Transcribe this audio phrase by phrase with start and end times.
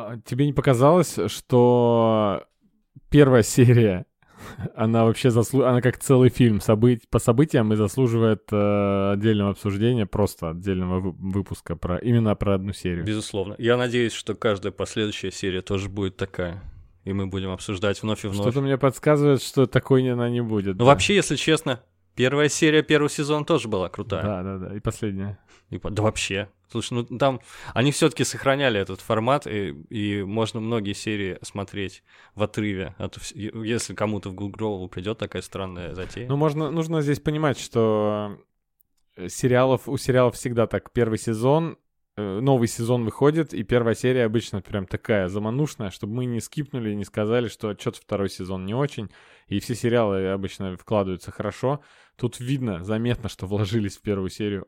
[0.00, 2.44] А тебе не показалось, что
[3.10, 4.06] первая серия,
[4.76, 5.64] она вообще заслу...
[5.64, 7.02] она как целый фильм событ...
[7.10, 12.72] по событиям и заслуживает э, отдельного обсуждения, просто отдельного вы- выпуска про именно про одну
[12.72, 13.04] серию.
[13.04, 13.56] Безусловно.
[13.58, 16.62] Я надеюсь, что каждая последующая серия тоже будет такая.
[17.02, 18.42] И мы будем обсуждать вновь и вновь.
[18.42, 20.74] Что-то мне подсказывает, что такой она не будет.
[20.74, 20.84] Ну, да.
[20.84, 21.82] вообще, если честно,
[22.14, 24.22] первая серия первого сезона тоже была крутая.
[24.22, 24.76] Да, да, да.
[24.76, 25.40] И последняя.
[25.70, 26.50] И да вообще.
[26.70, 27.40] Слушай, ну там
[27.74, 32.02] они все-таки сохраняли этот формат, и, и можно многие серии смотреть
[32.34, 32.94] в отрыве.
[32.98, 36.28] от если кому-то в голову придет такая странная затея.
[36.28, 38.38] Ну, можно, нужно здесь понимать, что
[39.16, 40.92] э, сериалов, у сериалов всегда так.
[40.92, 41.78] Первый сезон,
[42.16, 46.92] э, новый сезон выходит, и первая серия обычно прям такая заманушная, чтобы мы не скипнули
[46.92, 49.10] не сказали, что что-то второй сезон не очень.
[49.46, 51.80] И все сериалы обычно вкладываются хорошо.
[52.16, 54.66] Тут видно, заметно, что вложились в первую серию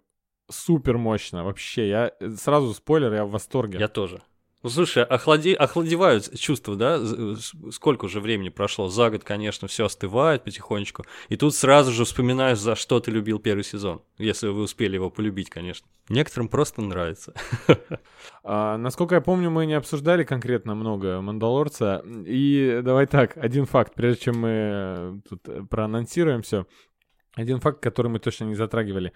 [0.51, 1.45] супер мощно.
[1.45, 3.79] Вообще, я э, сразу спойлер, я в восторге.
[3.79, 4.21] Я тоже.
[4.63, 5.55] Ну, слушай, охлади...
[5.55, 6.99] охладевают чувства, да?
[6.99, 8.89] С- Сколько уже времени прошло?
[8.89, 11.05] За год, конечно, все остывает потихонечку.
[11.31, 14.03] И тут сразу же вспоминаешь, за что ты любил первый сезон.
[14.19, 15.87] Если вы успели его полюбить, конечно.
[16.09, 17.33] Некоторым просто нравится.
[18.43, 22.03] А, насколько я помню, мы не обсуждали конкретно много Мандалорца.
[22.27, 26.67] И давай так, один факт, прежде чем мы э, тут э, проанонсируем все.
[27.35, 29.13] Один факт, который мы точно не затрагивали.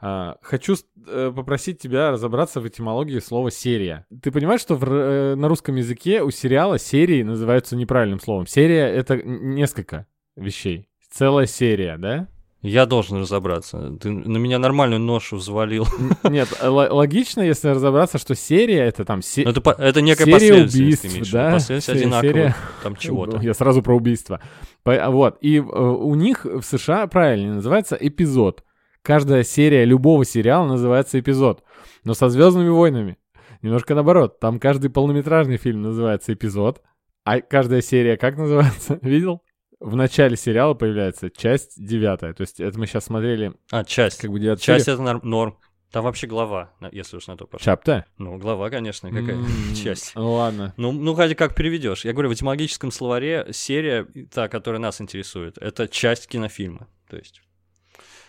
[0.00, 0.74] А, хочу
[1.06, 4.06] э, попросить тебя разобраться в этимологии слова «серия».
[4.22, 8.46] Ты понимаешь, что в э, на русском языке у сериала серии называются неправильным словом?
[8.46, 10.88] Серия— это несколько вещей.
[11.10, 12.28] Целая серия, да?
[12.62, 13.96] Я должен разобраться.
[14.00, 15.86] Ты на меня нормальную ношу взвалил.
[16.24, 19.22] Нет, логично, если разобраться, что серия— это там...
[19.22, 21.52] се- Ну, Это, это некая Серия убийств, имеешь да?
[21.52, 23.38] Последовательность одинаковых, серия- там чего-то.
[23.40, 24.40] Я сразу про убийство.
[24.84, 25.38] Вот.
[25.40, 28.64] И э, у них в США правильно называется эпизод.
[29.06, 31.62] Каждая серия любого сериала называется эпизод.
[32.02, 33.18] Но со Звездными войнами
[33.62, 34.40] немножко наоборот.
[34.40, 36.82] Там каждый полнометражный фильм называется эпизод.
[37.24, 38.98] А каждая серия как называется?
[39.02, 39.42] Видел?
[39.78, 42.34] В начале сериала появляется часть девятая.
[42.34, 44.20] То есть это мы сейчас смотрели А, часть.
[44.20, 45.56] как бы девятую Часть это норм- норм.
[45.92, 47.64] Там вообще глава, если уж на то пошло.
[47.64, 48.06] Чапта?
[48.18, 50.16] Ну, глава, конечно, какая М, часть.
[50.16, 50.74] Ну ладно.
[50.76, 52.04] Ну, ну, хотя как переведешь.
[52.04, 54.04] Я говорю, в этимологическом словаре серия,
[54.34, 56.88] та, которая нас интересует, это часть кинофильма.
[57.08, 57.40] То есть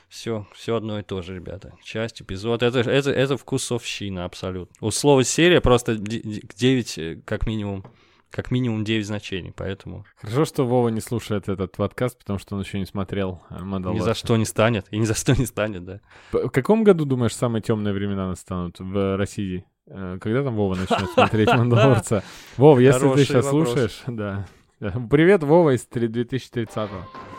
[0.10, 1.74] все, все одно и то же, ребята.
[1.84, 2.64] Часть, эпизод.
[2.64, 4.76] Это, это, это вкусовщина абсолютно.
[4.80, 7.84] У слова серия просто 9, как минимум,
[8.30, 12.62] как минимум 9 значений, поэтому Хорошо, что Вова не слушает этот подкаст, потому что он
[12.62, 14.06] еще не смотрел э, ни «Мандалорца».
[14.06, 14.86] за что не станет.
[14.92, 16.00] И ни за что не станет, да.
[16.32, 19.66] В каком году, думаешь, самые темные времена настанут в России?
[19.88, 22.24] Э, Когда там Вова начнет смотреть «Мандалорца»?
[22.58, 24.46] Вов, если ты сейчас слушаешь, да.
[24.80, 27.37] Привет, Вова из три- 2030-го.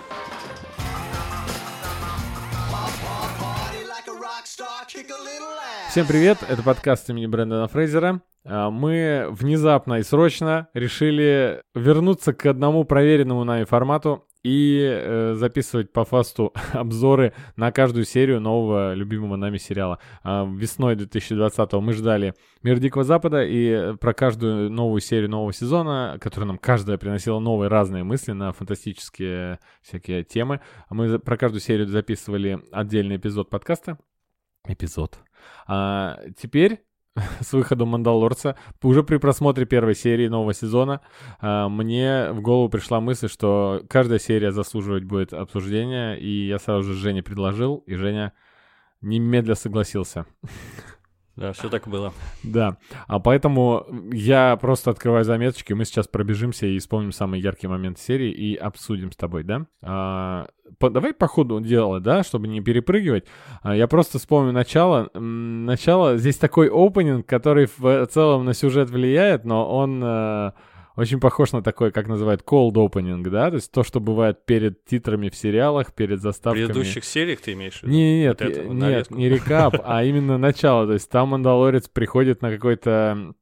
[5.99, 8.23] Всем привет, это подкаст имени Брэндона Фрейзера.
[8.45, 15.93] А, Мы внезапно и срочно решили вернуться к одному проверенному нами формату и э, записывать
[15.93, 19.99] по фасту обзоры на каждую серию нового любимого нами сериала.
[20.23, 25.53] А, Весной 2020 мы ждали «Мир Дикого Запада», и э, про каждую новую серию нового
[25.53, 30.61] сезона, которая нам каждая приносила новые разные мысли на фантастические всякие темы,
[30.91, 33.99] мы про каждую серию записывали отдельный эпизод подкаста.
[34.65, 35.19] Эпизод.
[35.67, 36.83] А теперь
[37.41, 41.01] с выходом Мандалорца, уже при просмотре первой серии нового сезона,
[41.41, 46.93] а, мне в голову пришла мысль, что каждая серия заслуживать будет обсуждения, и я сразу
[46.93, 48.33] же Жене предложил, и Женя
[49.01, 50.27] немедля согласился.
[51.38, 52.12] Да, все так было.
[52.43, 58.00] Да, а поэтому я просто открываю заметочки, мы сейчас пробежимся и вспомним самые яркие моменты
[58.00, 59.66] серии и обсудим с тобой, да?
[59.81, 60.49] А,
[60.81, 63.25] по- давай по ходу дела, да, чтобы не перепрыгивать.
[63.62, 65.10] А, я просто вспомню начало.
[65.15, 70.53] Начало, здесь такой опенинг, который в целом на сюжет влияет, но он э,
[70.99, 73.51] очень похож на такой, как называют, cold opening, да?
[73.51, 76.67] То есть то, что бывает перед титрами в сериалах, перед В заставками.
[76.67, 77.93] предыдущих сериях ты имеешь в виду?
[77.93, 79.15] Не, нет, Вот э, вот нет, нарезку.
[79.15, 80.87] не рекап, а именно начало.
[80.87, 83.33] То есть там Мандалорец приходит на какой-то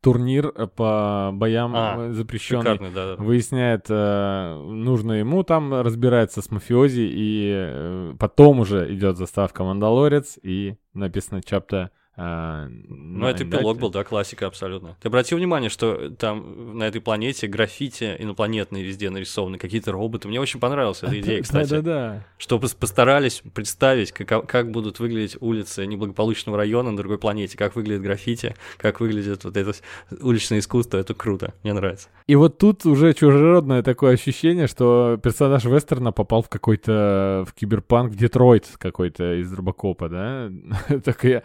[0.00, 2.62] турнир по боям А, запрещенный.
[2.62, 3.22] Шикарный, да, да.
[3.22, 10.38] Выясняет, э, нужно ему там разбирается с мафиози, и э, потом уже идет заставка Мандалорец,
[10.42, 11.90] и написано чапта.
[12.16, 14.96] Э, Ну, это эпилог был, да, классика абсолютно.
[15.00, 20.28] Ты обратил внимание, что там на этой планете граффити инопланетные везде нарисованы, какие-то роботы.
[20.28, 21.70] Мне очень понравилась эта идея, кстати.
[21.70, 22.26] Да-да-да.
[22.38, 27.76] Что пос- постарались представить, как, как будут выглядеть улицы неблагополучного района на другой планете, как
[27.76, 29.72] выглядит граффити, как выглядит вот это
[30.20, 30.98] уличное искусство.
[30.98, 32.08] Это круто, мне нравится.
[32.26, 38.14] И вот тут уже чужеродное такое ощущение, что персонаж вестерна попал в какой-то в киберпанк,
[38.14, 40.50] Детройт какой-то из Робокопа, да?
[41.04, 41.42] Такие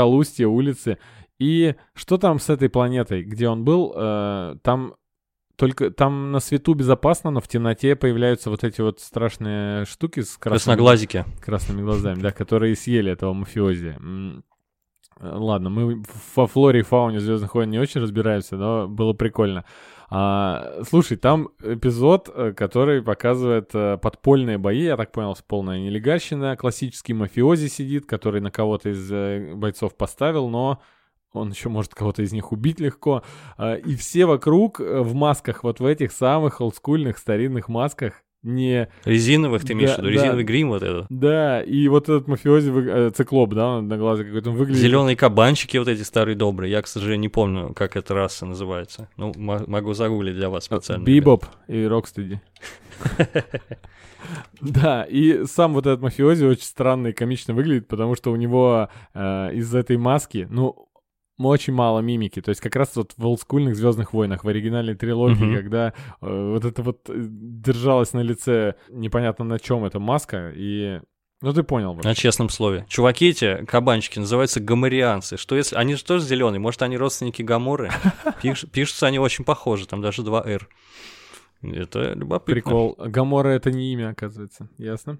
[0.00, 0.98] захолустье, улицы.
[1.38, 3.92] И что там с этой планетой, где он был?
[3.96, 4.94] Э, там
[5.56, 10.36] только там на свету безопасно, но в темноте появляются вот эти вот страшные штуки с
[10.38, 11.24] красными, Красноглазики.
[11.42, 13.96] красными глазами, да, которые съели этого мафиози.
[13.98, 14.40] Э,
[15.22, 16.02] Ладно, мы
[16.34, 19.64] во флоре и фауне Звездных войн не очень разбираемся, но было прикольно.
[20.12, 26.56] А, слушай, там эпизод, э, который показывает э, подпольные бои, я так понял, полная нелегальщина,
[26.56, 30.82] классический мафиози сидит, который на кого-то из э, бойцов поставил, но
[31.32, 33.22] он еще может кого-то из них убить легко.
[33.56, 38.88] А, И все вокруг в масках, вот в этих самых олдскульных старинных масках, не...
[39.04, 40.14] Резиновых ты имеешь в Да, виду?
[40.16, 40.22] да.
[40.22, 41.06] Резиновый грим вот этот.
[41.10, 44.80] Да, и вот этот мафиози, э, циклоп, да, он одноглазый какой-то, он выглядит...
[44.80, 46.70] Зеленые кабанчики вот эти старые добрые.
[46.70, 49.08] Я, к сожалению, не помню, как эта раса называется.
[49.16, 51.04] Ну, мо- могу загуглить для вас специально.
[51.04, 52.40] Бибоп и Рокстеди.
[54.60, 58.88] Да, и сам вот этот мафиози очень странно и комично выглядит, потому что у него
[59.14, 60.86] э, из этой маски, ну,
[61.48, 62.40] очень мало мимики.
[62.42, 65.56] То есть как раз вот в олдскульных Звездных войнах, в оригинальной трилогии, Мгм.
[65.56, 71.00] когда э, вот это вот э, держалось на лице непонятно на чем эта маска, и...
[71.42, 71.94] Ну ты понял.
[71.94, 72.04] вот.
[72.04, 72.84] На честном слове.
[72.86, 75.38] Чуваки эти, кабанчики, называются гамарианцы.
[75.38, 75.74] Что если...
[75.74, 76.60] Они же тоже зеленые.
[76.60, 77.90] Может, они родственники Гаморы?
[78.42, 79.86] Пиш- Пишутся они очень похожи.
[79.86, 80.68] Там даже два «Р».
[81.62, 82.54] Это любопытно.
[82.54, 82.94] Прикол.
[82.98, 84.68] Гамора это не имя, оказывается.
[84.78, 85.18] Ясно?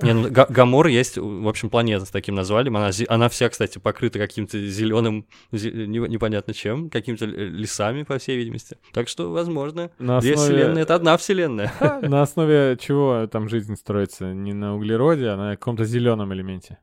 [0.00, 2.68] Не, ну, Га- Гамора есть, в общем, планета с таким назвали.
[2.68, 8.76] Она, она вся, кстати, покрыта каким-то зеленым, непонятно чем, какими-то лесами, по всей видимости.
[8.92, 11.72] Так что, возможно, На две основе- вселенные— это одна вселенная.
[12.02, 14.32] На основе чего там жизнь строится?
[14.32, 16.78] Не на углероде, а на каком-то зеленом элементе.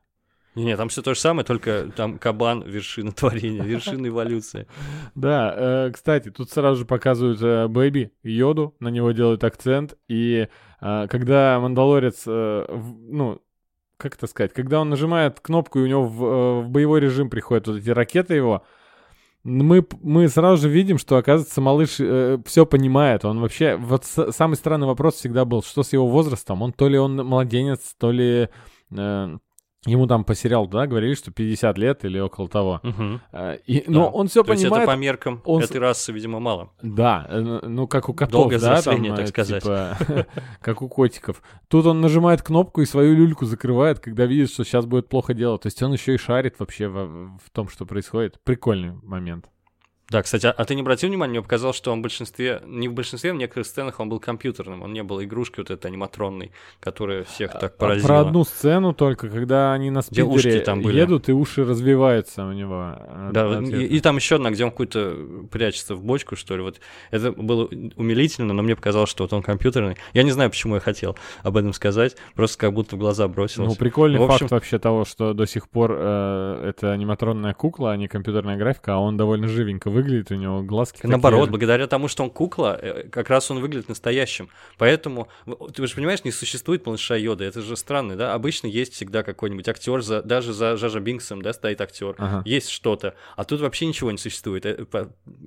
[0.56, 4.66] Не, там все то же самое, только там кабан— вершина творения, вершина эволюции.
[5.14, 10.48] Да, э, кстати, тут сразу же показывают э, Бэби, Йоду, на него делают акцент, и
[10.80, 13.40] э, когда Мандалорец, э, ну,
[13.96, 17.30] как это сказать, когда он нажимает кнопку, и у него в, э, в боевой режим
[17.30, 18.64] приходят вот эти ракеты его,
[19.44, 23.24] мы, мы сразу же видим, что, оказывается, малыш все понимает.
[23.24, 23.76] Он вообще...
[23.76, 26.60] Вот с- самый странный вопрос всегда был, что с его возрастом?
[26.60, 28.50] Он то ли он младенец, то ли...
[28.90, 29.38] э,
[29.86, 32.80] ему там по сериалу, да, говорили, что 50 лет или около того.
[33.32, 34.06] Э, и- но Да.
[34.10, 34.90] он все То есть это понимает.
[34.90, 36.70] по меркам он этой расы, видимо, мало.
[36.82, 39.62] Да, э, ну как у котов, Долгое да, там, так э, сказать.
[39.62, 39.96] типа,
[40.60, 41.42] как у котиков.
[41.68, 45.58] Тут он нажимает кнопку и свою люльку закрывает, когда видит, что сейчас будет плохо дело.
[45.58, 48.38] То есть он еще и шарит вообще в, в том, что происходит.
[48.44, 49.46] Прикольный момент.
[50.10, 52.88] Да, кстати, а, а ты не обратил внимания, мне показалось, что он в большинстве, не
[52.88, 56.50] в большинстве, в некоторых сценах он был компьютерным, он не был игрушкой вот этой аниматронной,
[56.80, 58.06] которая всех так А поразила.
[58.08, 60.98] Про одну сцену только, когда они на спидере там были.
[60.98, 62.96] едут, и уши развиваются у него.
[63.28, 65.16] от- Да, и, и там еще одна, где он какой-то
[65.50, 66.62] прячется в бочку, что ли.
[66.62, 66.80] Вот
[67.12, 69.96] это было умилительно, но мне показалось, что вот он компьютерный.
[70.12, 73.68] Я не знаю, почему я хотел об этом сказать, просто как будто в глаза бросилось.
[73.70, 77.92] Ну, прикольный В общем- факт вообще того, что до сих пор э, это аниматронная кукла,
[77.92, 81.50] а не компьютерная графика, а он довольно живенько выглядит, у него глазки такие Наоборот, же.
[81.50, 84.48] благодаря тому, что он кукла, э, как раз он выглядит настоящим.
[84.78, 85.28] Поэтому,
[85.74, 87.44] ты же понимаешь, не существует малыша Йода.
[87.44, 88.34] Это же странно, да?
[88.34, 92.14] Обычно есть всегда какой-нибудь актер, за, даже за Жажа Бинксом, да, стоит актер.
[92.18, 92.42] Ага.
[92.44, 93.14] Есть что-то.
[93.36, 94.66] А тут вообще ничего не существует.
[94.66, 94.84] Э,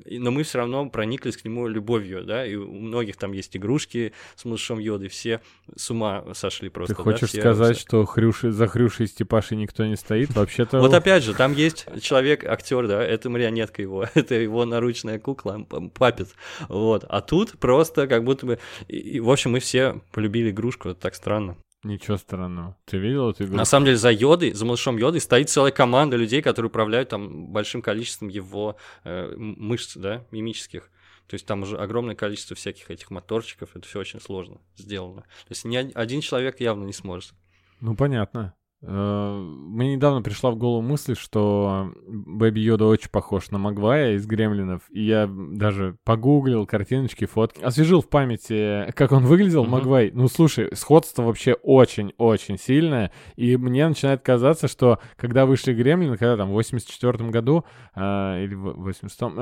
[0.05, 2.45] Но мы все равно прониклись к нему любовью, да?
[2.45, 5.09] И у многих там есть игрушки с малышом Йодой.
[5.09, 5.41] Все
[5.75, 6.95] с ума сошли просто.
[6.95, 7.85] Ты да, хочешь все- сказать, все.
[7.85, 10.33] что хрюши, за Хрюшей и Степашей никто не стоит?
[10.35, 10.79] Вообще-то...
[10.79, 15.65] Вот опять же, там есть человек, актер, да, это марионетка его, это его наручная кукла,
[15.69, 16.29] п- папет,
[16.69, 17.05] вот.
[17.09, 20.99] А тут просто как будто бы, и- и, в общем, мы все полюбили игрушку, это
[21.01, 21.57] так странно.
[21.83, 22.77] Ничего странного.
[22.85, 23.57] Ты видел эту игру?
[23.57, 27.47] На самом деле за Йодой, за малышом Йодой стоит целая команда людей, которые управляют там
[27.47, 30.89] большим количеством его э, мышц, да, мимических.
[31.27, 35.21] То есть там уже огромное количество всяких этих моторчиков, это все очень сложно сделано.
[35.23, 37.33] То есть ни од- один человек явно не сможет.
[37.81, 38.53] Ну, понятно.
[38.85, 44.25] Э, Мне недавно пришла в голову мысль, что Бэби Йода очень похож на Магвая из
[44.25, 49.71] Гремлинов, и я даже погуглил картиночки, фотки, освежил в памяти, как он выглядел, Мгм.
[49.71, 50.11] Магвай.
[50.13, 56.35] Ну, слушай, сходство вообще очень-очень сильное, и мне начинает казаться, что когда вышли Гремлины, когда
[56.37, 57.63] там в 84 году,
[57.95, 59.35] э, или в 80-м,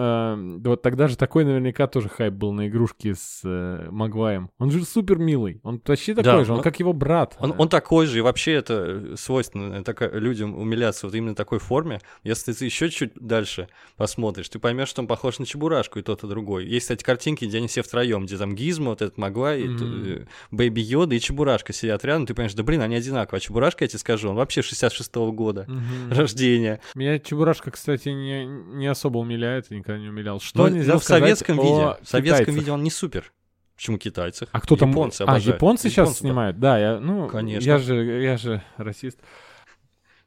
[0.63, 4.49] э, вот тогда же такой наверняка тоже хайп был на игрушки с э, Магваем.
[4.59, 7.35] Он же супер милый, он почти такой Да, же, он он- как его брат.
[7.39, 8.73] Он, он такой же, и вообще это
[9.11, 12.01] э, свойственно э, так, людям умиляться вот именно такой форме.
[12.23, 16.23] Если ты еще чуть дальше посмотришь, ты поймешь, что он похож на Чебурашку и тот,
[16.23, 16.65] и другой.
[16.65, 20.27] Есть, кстати, картинки, где они все втроем, где там Гизмо, вот этот Магуай, Мгм.
[20.51, 23.37] Бэйби Йода и Чебурашка сидят рядом, ты понимаешь, да блин, они одинаковые.
[23.37, 26.11] А Чебурашка, я тебе скажу, он вообще 66-го года Мгм.
[26.11, 26.81] рождения.
[26.93, 30.41] Меня Чебурашка, кстати, не, не особо умиляет, никогда не умилял.
[30.41, 33.31] Что Но, нельзя но в советском виде, в советском виде он не супер.
[33.81, 34.47] Почему китайцах?
[34.51, 34.91] А кто там?
[34.91, 35.55] Японцы а, обожают.
[35.55, 36.27] японцы сейчас Японцы, да.
[36.27, 36.59] снимают?
[36.59, 37.67] Да, я, ну, Конечно.
[37.67, 39.17] я же, я же расист.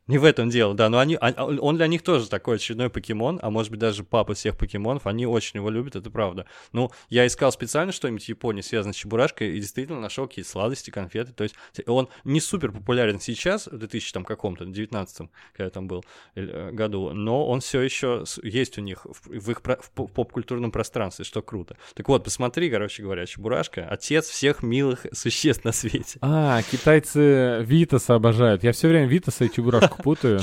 [0.07, 2.91] Не в этом дело, да, но они, он, а, он для них тоже такой очередной
[2.91, 6.45] покемон, а может быть даже папа всех покемонов, они очень его любят, это правда.
[6.73, 10.91] Ну, я искал специально что-нибудь в Японии, связанное с Чебурашкой, и действительно нашел какие-то сладости,
[10.91, 11.55] конфеты, то есть
[11.87, 16.71] он не супер популярен сейчас, в 2000 там каком-то, 19 когда я там был э,
[16.73, 21.41] году, но он все еще есть у них в, в их в поп-культурном пространстве, что
[21.41, 21.77] круто.
[21.95, 26.19] Так вот, посмотри, короче говоря, Чебурашка, отец всех милых существ на свете.
[26.21, 28.65] А, китайцы Витаса обожают.
[28.65, 30.41] Я все время Витаса и Чебурашку путаю.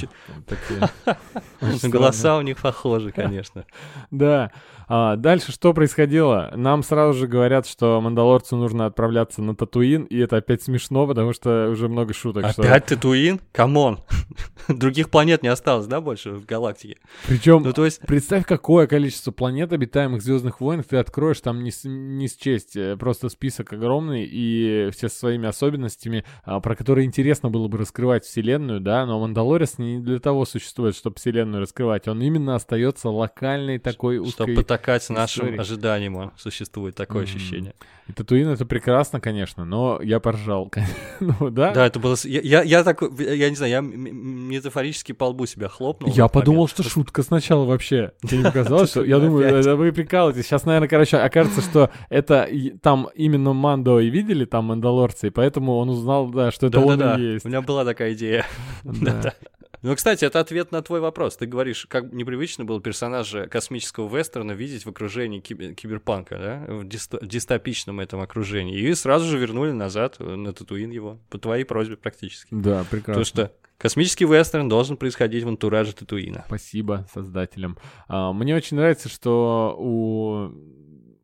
[1.84, 3.66] Голоса у них похожи, конечно.
[4.12, 4.52] Да.
[4.94, 6.52] А, дальше что происходило?
[6.54, 11.32] Нам сразу же говорят, что Мандалорцу нужно отправляться на Татуин, и это опять смешно, потому
[11.32, 12.44] что уже много шуток.
[12.44, 12.96] Опять что...
[12.96, 13.40] Татуин?
[13.54, 14.02] Come on!
[14.68, 16.98] Других планет не осталось, да, больше в галактике?
[17.26, 18.02] Причем, ну, то есть...
[18.02, 21.86] представь, какое количество планет, обитаемых Звездных войн, ты откроешь, там не, с...
[21.86, 27.50] не счесть, э, просто список огромный, и все со своими особенностями, а, про которые интересно
[27.50, 32.22] было бы раскрывать Вселенную, да, но Мандалорец не для того существует, чтобы Вселенную раскрывать, он
[32.22, 37.26] именно остается локальной такой узкой потакать нашим ожиданиям, существует такое mm-hmm.
[37.26, 37.74] ощущение.
[38.08, 40.72] И Татуин это прекрасно, конечно, но я поржал.
[41.20, 41.72] ну, да?
[41.72, 42.16] Да, это было...
[42.24, 46.12] Я, я, я так, я не знаю, я метафорически по лбу себя хлопнул.
[46.12, 46.72] Я подумал, момент.
[46.72, 48.12] что шутка сначала вообще.
[48.24, 49.04] Тебе не показалось, что...
[49.04, 50.46] Я думаю, вы прикалываетесь.
[50.46, 52.50] Сейчас, наверное, короче, окажется, что это
[52.82, 57.02] там именно Мандо и видели, там мандалорцы, и поэтому он узнал, да, что это он
[57.02, 57.46] и есть.
[57.46, 58.46] У меня была такая идея.
[58.84, 59.34] Да.
[59.82, 61.38] Ну, кстати, это ответ на твой вопрос.
[61.38, 66.84] Ты говоришь, как непривычно было персонажа космического вестерна видеть в окружении кибер- киберпанка, да, в
[66.86, 68.80] дист- дистопичном этом окружении.
[68.80, 72.50] И сразу же вернули назад на Татуин его, по твоей просьбе практически.
[72.52, 73.14] Да, прекрасно.
[73.14, 76.44] Потому что Космический вестерн должен происходить в антураже Татуина.
[76.46, 77.80] Спасибо создателям.
[78.08, 80.52] А, мне очень нравится, что у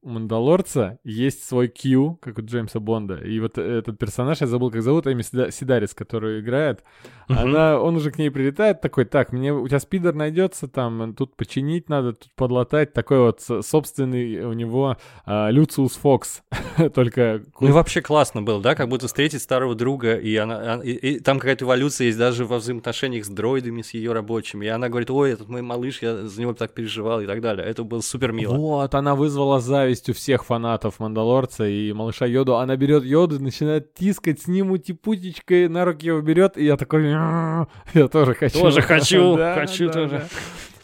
[0.08, 3.16] Мандалорца есть свой Q, как у Джеймса Бонда.
[3.16, 6.84] И вот этот персонаж, я забыл, как зовут, Эми Сидарис, которую играет.
[7.30, 7.36] Uh-huh.
[7.36, 11.36] Она, он уже к ней прилетает такой, так, мне, у тебя спидер найдется, там, тут
[11.36, 12.94] починить надо, тут подлатать.
[12.94, 16.42] Такой вот собственный у него а, Люциус Фокс.
[16.94, 17.44] Только...
[17.60, 18.76] Ну, вообще классно было, да?
[18.76, 22.58] Как будто встретить старого друга, и, она, и, и там какая-то эволюция есть даже во
[22.58, 24.66] взаимоотношениях с дроидами, с ее рабочими.
[24.66, 27.68] И она говорит, ой, этот мой малыш, я за него так переживал и так далее.
[27.68, 28.56] Это было супер мило.
[28.56, 32.58] Вот, она вызвала зависть завистью всех фанатов Мандалорца и малыша Йоду.
[32.58, 37.10] Она берет Йоду, начинает тискать с ним утипутечкой, на руки его берет, и я такой,
[37.10, 37.68] я
[38.12, 38.60] тоже хочу.
[38.60, 40.28] Тоже хочу, хочу тоже.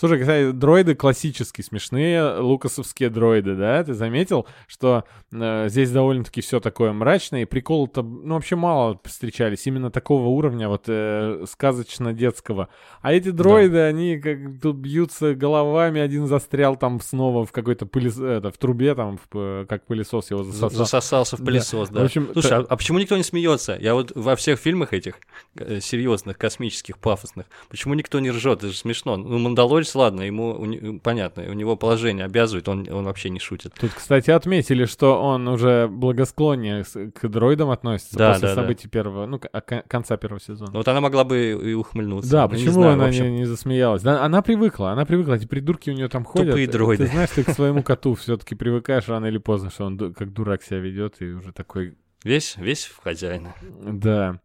[0.03, 3.81] Слушай, кстати, дроиды классические, смешные, лукасовские дроиды, да?
[3.85, 9.65] Ты заметил, что э, здесь довольно-таки все такое мрачное, и прикол-то, ну, вообще мало встречались,
[9.65, 12.67] именно такого уровня, вот, э, сказочно-детского.
[13.01, 13.85] А эти дроиды, да.
[13.85, 18.19] они как тут бьются головами, один застрял там снова в какой-то пылес...
[18.19, 20.69] это, в трубе, там, в, как пылесос его засосал.
[20.69, 21.95] Засосался в пылесос, да.
[21.95, 22.01] да.
[22.01, 22.57] В общем, Слушай, то...
[22.57, 23.77] а, а почему никто не смеется?
[23.79, 25.15] Я вот во всех фильмах этих
[25.55, 28.57] э, серьезных, космических, пафосных, почему никто не ржет?
[28.59, 29.15] Это же смешно.
[29.15, 33.73] Ну, Мандалорец ладно, ему у, понятно, у него положение обязывает, он, он вообще не шутит.
[33.79, 38.89] Тут, кстати, отметили, что он уже благосклоннее к дроидам относится да, после да, событий да.
[38.89, 39.39] первого, ну,
[39.87, 40.71] конца первого сезона.
[40.73, 42.31] Вот она могла бы и ухмыльнуться.
[42.31, 44.01] Да, почему не знаю, она не, не засмеялась?
[44.01, 46.49] Да, она привыкла, она привыкла, эти придурки у нее там ходят.
[46.49, 47.05] Тупые дроиды.
[47.05, 50.63] Ты знаешь, ты к своему коту все-таки привыкаешь рано или поздно, что он как дурак
[50.63, 51.95] себя ведет и уже такой...
[52.23, 53.53] Весь, весь в хозяина.
[53.81, 54.39] Да.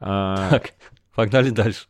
[0.00, 0.50] А...
[0.50, 0.72] Так,
[1.14, 1.86] погнали дальше.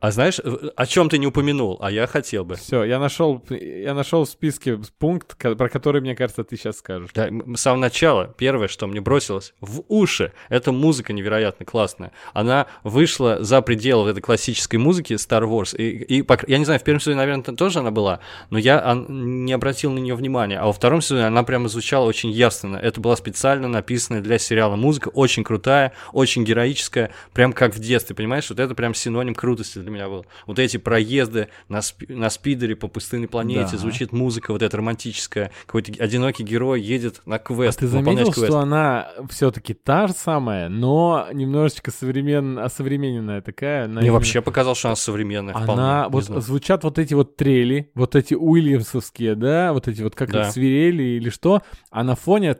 [0.00, 2.56] А знаешь, э, о чем ты не упомянул, а я хотел бы.
[2.56, 7.10] Все, я нашел, я нашел в списке пункт, про который, мне кажется, ты сейчас скажешь.
[7.14, 12.12] Да, с самого начала, первое, что мне бросилось в уши, это музыка невероятно классная.
[12.32, 15.76] Она вышла за пределы этой классической музыки Star Wars.
[15.76, 19.52] И, и я не знаю, в первом сезоне, наверное, тоже она была, но я не
[19.52, 20.58] обратил на нее внимания.
[20.58, 22.78] А во втором сезоне она прямо звучала очень явственно.
[22.78, 28.16] Это была специально написанная для сериала музыка, очень крутая, очень героическая, прям как в детстве,
[28.16, 28.48] понимаешь?
[28.48, 30.26] Вот это прям синоним крутости для меня был.
[30.46, 33.78] Вот эти проезды на, спи на спидере по пустынной планете, да.
[33.78, 37.78] звучит музыка вот эта романтическая, какой-то одинокий герой едет на квест.
[37.78, 38.46] А ты заметил, квест.
[38.46, 42.58] что она все-таки та же самая, но немножечко современ...
[42.58, 43.86] осовремененная такая?
[43.86, 44.12] Мне именно...
[44.14, 45.54] вообще показалось, что она современная.
[45.54, 50.30] Она, вот звучат вот эти вот трели, вот эти уильямсовские, да, вот эти вот как
[50.30, 50.50] да.
[50.50, 52.56] свирели или что, а на фоне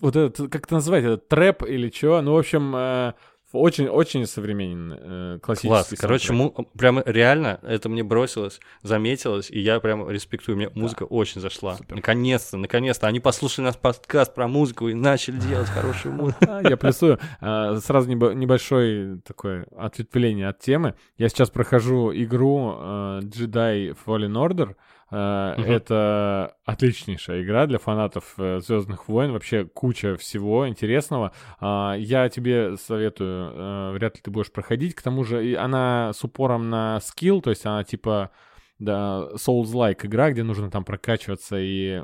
[0.00, 3.12] вот этот, как это называть, это трэп или что, ну, в общем, э,
[3.56, 5.68] очень-очень современный, э, классический.
[5.68, 5.94] Класс.
[5.98, 10.56] Короче, му- прям реально это мне бросилось, заметилось, и я прям респектую.
[10.56, 10.80] Мне да.
[10.80, 11.76] музыка очень зашла.
[11.76, 11.96] Супер.
[11.96, 13.06] Наконец-то, наконец-то.
[13.06, 16.44] Они послушали наш подкаст про музыку и начали делать хорошую музыку.
[16.62, 17.18] Я плюсую.
[17.40, 20.94] А, сразу небольшое такое ответвление от темы.
[21.18, 24.74] Я сейчас прохожу игру э, Jedi Fallen Order.
[25.14, 29.32] Э, это отличнейшая игра для фанатов э, Звездных войн.
[29.32, 31.32] Вообще куча всего интересного.
[31.60, 34.96] А, я тебе советую, э, вряд ли ты будешь проходить.
[34.96, 38.32] К тому же она с упором на скилл, то есть она типа
[38.80, 42.02] да, Souls-like игра, где нужно там прокачиваться и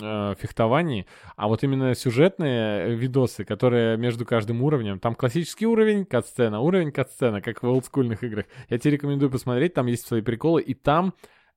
[0.00, 6.58] э, фехтовании, а вот именно сюжетные видосы, которые между каждым уровнем, там классический уровень, катсцена,
[6.58, 8.46] уровень, катсцена, как в олдскульных играх.
[8.68, 11.14] Я тебе рекомендую посмотреть, там есть свои приколы, и там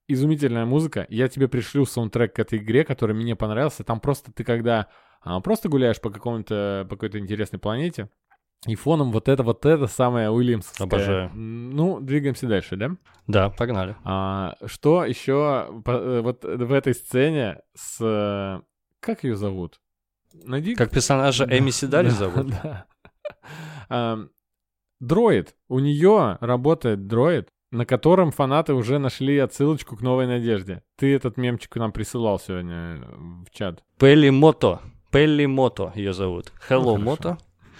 [0.07, 1.05] изумительная музыка.
[1.09, 3.83] Я тебе пришлю саундтрек к этой игре, который мне понравился.
[3.83, 4.87] Там просто ты когда
[5.21, 8.09] а, просто гуляешь по какому-то по какой-то интересной планете,
[8.65, 10.87] и фоном вот это, вот это самое Уильямсовское.
[10.87, 11.29] Обожаю.
[11.33, 12.91] Ну, двигаемся дальше, да?
[13.27, 13.95] Да, погнали.
[14.05, 18.61] А, что еще э, вот в этой сцене с...
[19.01, 19.81] Как ее зовут?
[20.33, 20.75] Найди...
[20.75, 22.47] Как персонажа Эми Седали зовут?
[22.61, 22.85] Да.
[23.89, 24.19] А,
[25.01, 25.55] дроид.
[25.67, 30.83] У нее работает дроид, на котором фанаты уже нашли отсылочку к «Новой надежде».
[30.95, 33.01] Ты этот мемчик нам присылал сегодня
[33.45, 33.83] в чат.
[33.97, 34.79] Пелли Мото.
[35.11, 36.53] Пелли Мото ее зовут.
[36.69, 37.37] Hello, ну, Мото.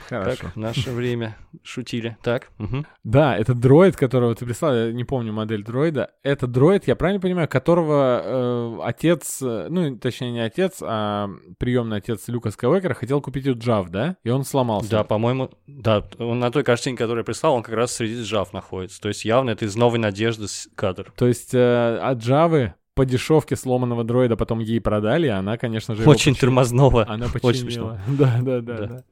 [0.10, 0.38] Хорошо.
[0.42, 2.18] Как в наше время шутили.
[2.22, 2.50] Так.
[2.60, 2.86] Угу.
[3.04, 6.12] Да, это дроид, которого ты прислал, я не помню модель дроида.
[6.24, 11.98] Это дроид, я правильно понимаю, которого э, отец, э, ну, точнее, не отец, а приемный
[11.98, 14.18] отец Люка Скайуокера хотел купить у Джав, да?
[14.24, 14.90] И он сломался.
[14.90, 16.04] Да, по-моему, да.
[16.20, 19.02] Он на той картинке, которую я прислал, он как раз среди Джав находится.
[19.02, 21.14] То есть явно это из новой надежды кадр.
[21.16, 25.96] То есть э, от Джавы по дешевке сломанного дроида потом ей продали, и она, конечно
[25.96, 27.06] же, Очень тормозного.
[27.08, 27.50] Она починила.
[27.50, 27.98] Очень смешно.
[28.08, 28.86] Да, да, да, да.
[28.86, 29.04] да.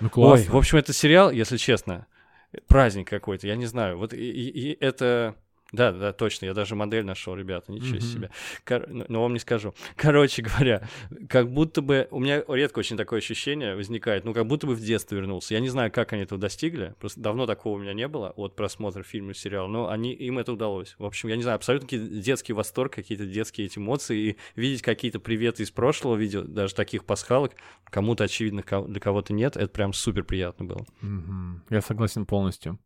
[0.00, 0.46] Ну, классно.
[0.46, 2.06] Ой, в общем, это сериал, если честно,
[2.66, 3.98] праздник какой-то, я не знаю.
[3.98, 5.36] Вот и, и, и это
[5.74, 8.00] да, да, точно, я даже модель нашел, ребята, ничего mm-hmm.
[8.00, 8.30] себе.
[8.64, 8.86] Кор...
[8.88, 9.74] Но ну, ну, вам не скажу.
[9.96, 10.88] Короче говоря,
[11.28, 12.08] как будто бы...
[12.10, 15.54] У меня редко очень такое ощущение возникает, ну, как будто бы в детство вернулся.
[15.54, 18.54] Я не знаю, как они этого достигли, просто давно такого у меня не было от
[18.56, 20.94] просмотра фильма и сериала, но они, им это удалось.
[20.98, 25.20] В общем, я не знаю, абсолютно детский восторг, какие-то детские эти эмоции, и видеть какие-то
[25.20, 27.52] приветы из прошлого видео, даже таких пасхалок,
[27.90, 30.86] кому-то, очевидно, для кого-то нет, это прям супер приятно было.
[31.02, 31.60] Mm-hmm.
[31.70, 32.78] Я согласен полностью.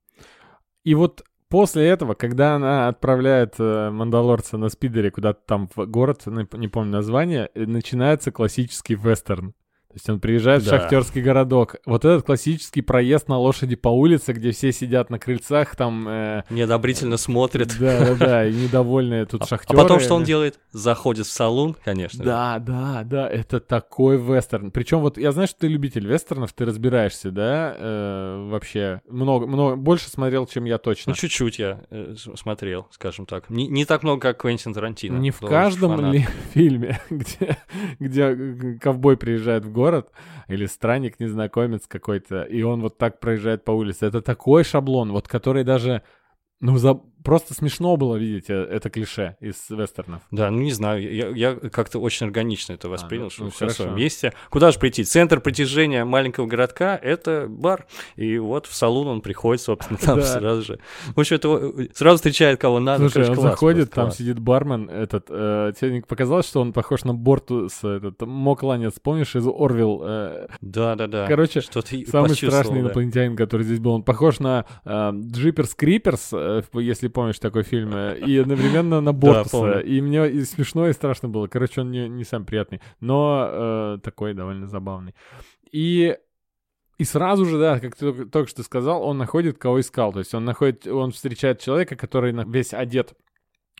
[0.84, 6.24] И вот После этого, когда она отправляет э, Мандалорца на спидере куда-то там в город,
[6.26, 9.54] не помню название, э, начинается классический вестерн.
[9.88, 10.76] То есть он приезжает да.
[10.76, 11.76] в шахтерский городок.
[11.86, 16.06] Вот этот классический проезд на лошади по улице, где все сидят на крыльцах, там...
[16.06, 17.74] Э, Неодобрительно смотрят.
[17.80, 19.78] Да-да-да, и недовольные тут а, шахтеры.
[19.78, 20.60] А потом что он делает?
[20.72, 22.22] Заходит в салон, конечно.
[22.22, 24.70] Да, да, да, это такой вестерн.
[24.72, 29.00] Причем вот я знаю, что ты любитель вестернов, ты разбираешься, да, э, вообще.
[29.08, 31.12] Много, много, больше смотрел, чем я точно.
[31.12, 33.48] Ну, чуть-чуть я э, смотрел, скажем так.
[33.48, 35.16] Не, не так много, как Квентин Тарантино.
[35.16, 37.56] Не в каждом ли фильме, где,
[37.98, 39.77] где ковбой приезжает в город,
[40.48, 44.06] или странник, незнакомец какой-то, и он вот так проезжает по улице.
[44.06, 46.02] Это такой шаблон, вот который даже
[46.60, 47.00] ну, за...
[47.22, 50.22] просто смешно было видеть э, это клише из вестернов.
[50.30, 53.66] Да, ну не знаю, я, я как-то очень органично это воспринял, а, что ну, все
[53.66, 54.32] в своем месте.
[54.50, 55.04] Куда же прийти?
[55.04, 57.86] Центр притяжения маленького городка— это бар.
[58.16, 60.80] И вот в салон он приходит, собственно, там сразу же.
[61.14, 63.08] В общем, это э, сразу встречает кого надо.
[63.08, 67.68] Слушай, он заходит, там сидит бармен, этот, э, тебе показалось, что он похож на борту
[67.68, 69.98] с этот, Мокланец, помнишь, из Орвилл?
[70.60, 71.26] Да-да-да.
[71.26, 77.38] Короче, самый страшный инопланетянин, который здесь был, он похож на Джиперс Криперс, Э, если помнишь
[77.38, 79.80] такой фильм, э, и одновременно на Бортуса.
[79.80, 81.46] и мне и смешно, и страшно было.
[81.46, 85.14] Короче, он не, не самый приятный, но э, такой довольно забавный.
[85.70, 86.16] И
[86.98, 90.12] и сразу же, да, как ты только что сказал, он находит, кого искал.
[90.12, 93.14] То есть он находит, он встречает человека, который весь одет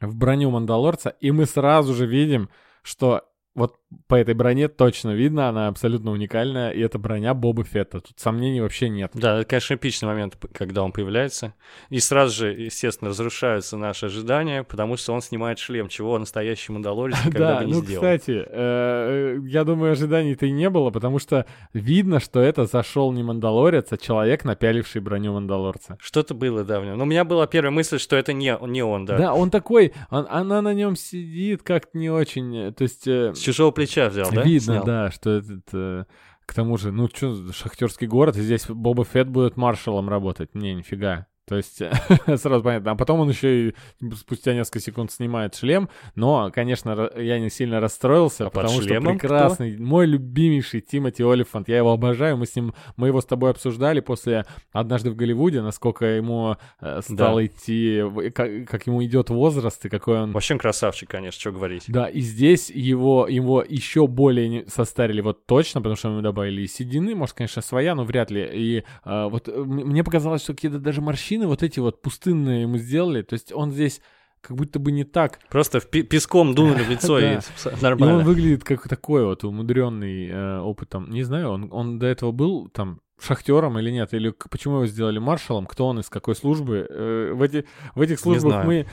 [0.01, 2.49] в броню Мандалорца, и мы сразу же видим,
[2.83, 3.25] что
[3.57, 3.77] вот
[4.07, 8.01] по этой броне точно видно, она абсолютно уникальная, и это броня Боба Фетта.
[8.01, 9.13] Тут сомнений вообще нет.
[9.15, 11.55] Да, это, конечно, эпичный момент, когда он появляется.
[11.89, 17.17] И сразу же, естественно, разрушаются наши ожидания, потому что он снимает шлем, чего настоящий Мандалорец
[17.25, 18.03] никогда бы не ну, сделал.
[18.03, 23.23] кстати, э, я думаю, ожиданий-то и не было, потому что видно, что это зашел не
[23.23, 25.97] Мандалорец, а человек, напяливший броню Мандалорца.
[25.99, 26.99] Что-то было, да, в нем.
[26.99, 29.17] Но у меня была первая мысль, что это не, не он, да.
[29.17, 33.09] Да, он такой, он, она на нем сидит как-то не очень, то есть...
[33.09, 34.43] Э, С чужого плеча взял, да?
[34.43, 34.85] Видно, Снял.
[34.85, 35.65] да, что этот...
[35.73, 36.05] Э,
[36.47, 40.55] к тому же, ну что, шахтерский город, и здесь Боба Фетт будет маршалом работать.
[40.55, 41.27] Не, нифига.
[41.49, 41.79] То есть
[42.41, 42.93] сразу понятно.
[42.93, 43.75] А потом он еще и
[44.15, 45.89] спустя несколько секунд снимает шлем.
[46.15, 49.83] Но, конечно, я не сильно расстроился, а потому что прекрасный, кто?
[49.83, 51.69] мой любимейший Тимоти Олифант.
[51.69, 52.37] Я его обожаю.
[52.37, 57.01] Мы с ним, мы его с тобой обсуждали после однажды в Голливуде, насколько ему э,
[57.03, 57.47] стало да.
[57.47, 58.03] идти,
[58.35, 60.33] как, как ему идет возраст и какой он.
[60.33, 61.85] Вообще красавчик, конечно, что говорить.
[61.89, 66.67] Да, и здесь его его еще более состарили вот точно, потому что мы добавили и
[66.67, 68.49] седины, может, конечно, своя, но вряд ли.
[68.53, 72.79] И э, вот мне показалось, что какие-то даже морщины морщины вот эти вот пустынные ему
[72.79, 73.23] сделали.
[73.23, 74.01] То есть он здесь
[74.41, 75.41] как будто бы не так.
[75.51, 78.25] Просто в песком дунули в лицо, и И он нормально.
[78.25, 81.11] выглядит как такой вот умудренный э, опытом.
[81.11, 85.19] Не знаю, он, он до этого был там шахтером или нет, или почему его сделали
[85.19, 86.87] маршалом, кто он из какой службы.
[86.89, 87.65] Э, в, эти,
[87.97, 88.87] в этих службах мы...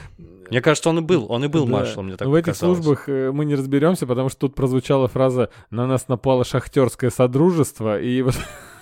[0.50, 1.72] Мне кажется, он и был, он и был Да.
[1.72, 5.50] маршалом, мне так в этих службах э, мы не разберемся, потому что тут прозвучала фраза
[5.70, 8.34] «на нас напало шахтерское содружество», и вот...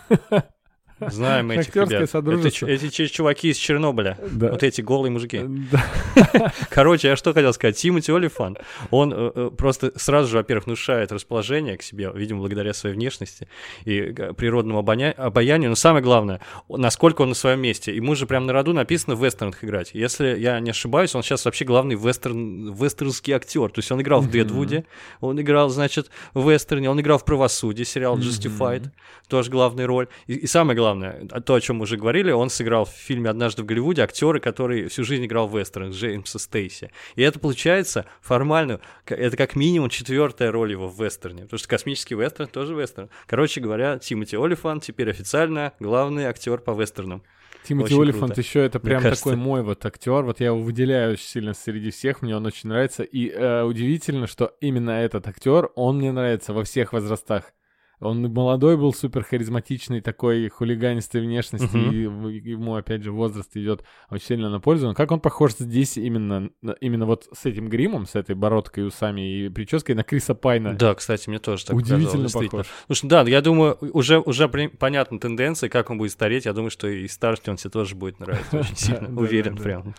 [1.00, 2.10] Знаем этих ребят.
[2.10, 2.66] Содружество.
[2.66, 4.18] эти чуваки из Чернобыля.
[4.30, 4.50] Да.
[4.50, 5.40] Вот эти голые мужики.
[5.42, 6.52] Да.
[6.70, 7.76] Короче, я что хотел сказать.
[7.76, 8.58] Тимоти Олифан,
[8.90, 13.48] он э, э, просто сразу же, во-первых, внушает расположение к себе, видимо, благодаря своей внешности
[13.84, 15.70] и э, природному обоня- обаянию.
[15.70, 17.94] Но самое главное, насколько он на своем месте.
[17.94, 19.90] Ему же прям на роду написано в вестернах играть.
[19.94, 23.70] Если я не ошибаюсь, он сейчас вообще главный вестерн, вестернский актер.
[23.70, 24.34] То есть он играл в.
[24.34, 24.84] Дедвуде,
[25.20, 28.18] он играл, значит, в вестерне, он играл в Правосудии, сериал.
[28.18, 28.90] Justified,
[29.28, 30.08] тоже главная роль.
[30.26, 33.30] И, и самое главное, а то, о чем мы уже говорили, он сыграл в фильме
[33.30, 36.90] «Однажды в Голливуде» актера, который всю жизнь играл в вестернах, Джеймса Стейси.
[37.16, 42.14] И это получается формально, это как минимум четвертая роль его в вестерне, потому что космический
[42.14, 43.10] вестерн тоже вестерн.
[43.26, 47.22] Короче говоря, Тимоти Олифан теперь официально главный актер по вестернам.
[47.64, 50.22] Тимоти Олифант еще это прям такой мой вот актер.
[50.22, 53.02] Вот я его выделяю очень сильно среди всех, мне он очень нравится.
[53.02, 57.52] И э, удивительно, что именно этот актер, он мне нравится во всех возрастах.
[58.00, 62.28] Он молодой был, супер харизматичный, такой хулиганистой внешности, Мгм.
[62.28, 64.88] и ему, опять же, возраст идет очень сильно на пользу.
[64.88, 69.44] Но как он похож здесь именно, именно вот с этим гримом, с этой бородкой, усами
[69.44, 70.74] и прической на Криса Пайна.
[70.74, 72.66] Да, кстати, мне тоже так Удивительно показалось, похож.
[72.86, 76.44] Слушай, да, я думаю, уже, уже понятна тенденция, как он будет стареть.
[76.46, 79.20] Я думаю, что и старше он тебе тоже будет нравиться очень сильно.
[79.20, 79.94] Уверен прям.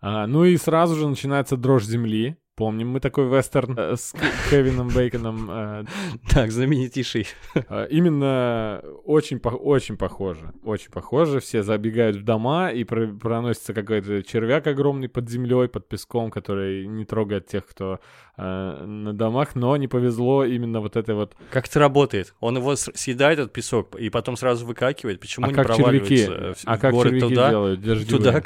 [0.00, 2.36] А, ну и сразу же начинается дрожь земли.
[2.56, 5.48] Помним мы такой вестерн э, с К- Кевином Бейконом.
[5.50, 5.84] э,
[6.30, 7.26] Так, знаменитейший.
[7.68, 10.52] А, Именно очень, очень похоже.
[10.62, 11.40] Очень похоже.
[11.40, 16.86] Все забегают в дома, и про- проносится какой-то червяк огромный под землей, под песком, который
[16.86, 17.98] не трогает тех, кто
[18.36, 19.56] э, на домах.
[19.56, 21.34] Но не повезло именно вот этой вот...
[21.50, 22.34] Как это работает?
[22.38, 25.18] Он его съедает, этот песок, и потом сразу выкакивает.
[25.18, 26.24] Почему а не как червяки?
[26.26, 27.50] проваливается в- А как горы червяки туда?
[27.50, 27.80] делают?
[27.80, 28.18] Дождевые?
[28.32, 28.42] Туда.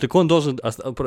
[0.00, 0.58] Так он должен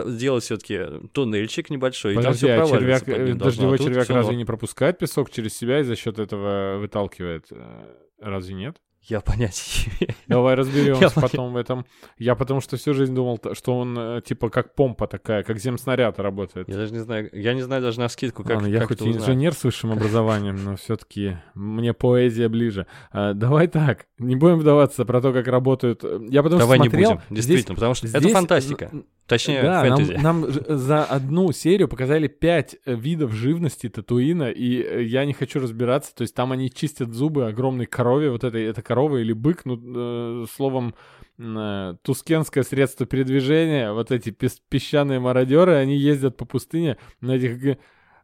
[0.08, 0.80] сделать все-таки
[1.12, 4.38] туннельчик небольшой, и там Подожди, все а червяк, э, должно, дождевой а червяк разве норм.
[4.38, 7.48] не пропускает песок через себя и за счет этого выталкивает?
[7.52, 8.78] Э, Разве нет?
[9.06, 10.16] Я понятия не имею.
[10.28, 11.86] Давай разберемся Я потом в этом.
[12.18, 16.20] Я потому что всю жизнь думал, что он э, типа как помпа такая, как земснаряд
[16.20, 16.70] работает.
[16.70, 18.98] Я даже не знаю, я не знаю даже на скидку, как, Ладно, я как хоть
[19.02, 19.24] это узнать.
[19.24, 22.88] инженер с высшим образованием, но все-таки мне поэзия ближе.
[23.12, 26.04] А, давай так, не будем вдаваться про то, как работают.
[26.04, 28.90] э, Я потому Давай что не смотрел, будем, действительно, потому что это здесь, фантастика.
[28.92, 30.22] н- Точнее, да, нам, фэнтези.
[30.22, 35.32] нам ж- за одну серию показали пять э, видов живности Татуина, и э, я не
[35.34, 36.14] хочу разбираться.
[36.14, 40.44] То есть там они чистят зубы огромной корове, вот этой, это корова или бык, ну,
[40.44, 40.96] э, словом,
[41.40, 47.60] э, тускенское средство передвижения, вот эти пес- песчаные мародеры, они ездят по пустыне на этих...
[47.60, 47.78] г-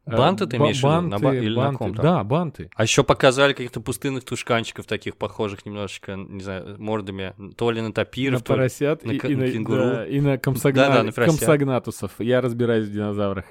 [0.05, 1.01] э, Банты ты имеешь виду?
[1.01, 1.77] На ба- или на банты.
[1.77, 2.03] ком там?
[2.05, 2.69] Да, банты.
[2.75, 7.88] А еще показали каких-то пустынных тушканчиков, таких похожих немножечко, не знаю, мордами, то ли на
[7.88, 8.58] на тапиров, то ли...
[8.60, 9.82] поросят на и, и на на, кенгуру.
[9.82, 11.39] да, и на, комсогна- Да-да, на поросят.
[11.39, 12.12] комсогнатусов.
[12.19, 13.45] Я разбираюсь в динозаврах.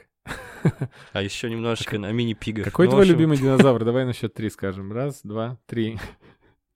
[1.13, 2.65] А еще немножечко на мини-пигов.
[2.65, 3.85] Какой Ну, твой любимый динозавр?
[3.85, 4.93] Давай на счет три скажем.
[4.93, 5.99] Раз, два, три.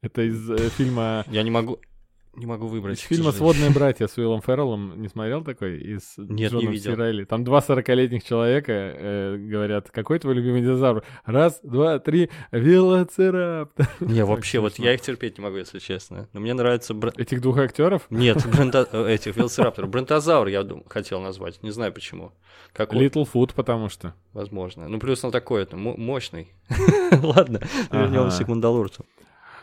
[0.02, 1.24] Это из э, фильма...
[1.30, 1.78] Я не могу...
[2.34, 2.98] Не могу выбрать.
[2.98, 3.30] Из фильма.
[3.30, 5.00] «Сводные братья» с Уиллом Ферреллом.
[5.02, 5.78] Не смотрел такой?
[5.78, 6.92] И с Нет, не Джоном видел.
[6.92, 7.24] Си Райли.
[7.24, 11.04] Там два сорокалетних человека э, говорят, какой твой любимый динозавр?
[11.26, 13.86] Раз, два, три, велоцираптор.
[14.00, 16.26] Не, вообще, вот я их терпеть не могу, если честно.
[16.32, 16.94] Но мне нравится...
[16.94, 18.06] бра- Этих двух актеров?
[18.08, 19.90] Нет, брента- э, этих велоцирапторов.
[19.90, 21.62] Брентозавр я дум- хотел назвать.
[21.62, 22.32] Не знаю почему.
[22.72, 24.14] Как вот, Littlefoot, потому что.
[24.32, 24.88] возможно.
[24.88, 26.48] Ну, плюс он такой, это мо- мощный.
[27.12, 27.60] Ладно,
[27.90, 29.04] вернемся к Мандалорцу.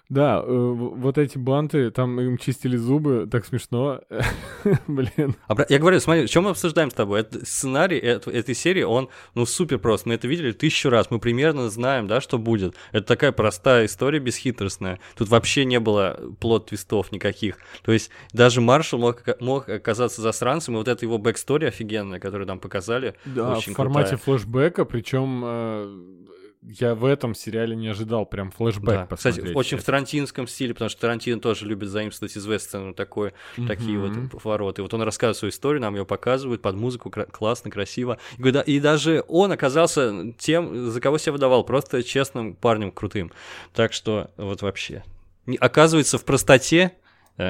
[0.10, 4.02] Да, э, вот эти банты, там им чистили зубы, так смешно.
[4.88, 5.36] Блин.
[5.48, 7.22] А Я говорю, смотри, что мы обсуждаем с тобой?
[7.22, 10.08] Это сценарий эт- этой серии, он, ну, супер прост.
[10.08, 11.12] Мы это видели тысячу раз.
[11.12, 12.74] Мы примерно знаем, да, что будет.
[12.92, 15.00] Это такая простая история, бесхитростная.
[15.16, 17.58] Тут вообще не было plot twist ов никаких.
[17.84, 22.48] То есть даже Маршал мог, мог оказаться засранцем, и вот эта его backstory офигенная, которую
[22.48, 23.14] там показали.
[23.26, 24.38] Да, Очень в формате крутая.
[24.38, 25.44] флешбека, причем
[26.62, 29.16] я в этом сериале не ожидал прям флешбэк Да.
[29.16, 29.56] Кстати, посмотреть.
[29.56, 33.34] очень в тарантинском стиле, потому что Тарантино тоже любит заимствовать из вестерна такое,
[33.68, 34.22] такие Мгм.
[34.30, 34.82] вот повороты.
[34.82, 38.18] Вот он рассказывает свою историю, нам ее показывают под музыку, классно, красиво.
[38.66, 43.32] И, даже он оказался тем, за кого себя выдавал, просто честным парнем, крутым.
[43.74, 45.04] Так что вот вообще.
[45.60, 46.92] Оказывается, в простоте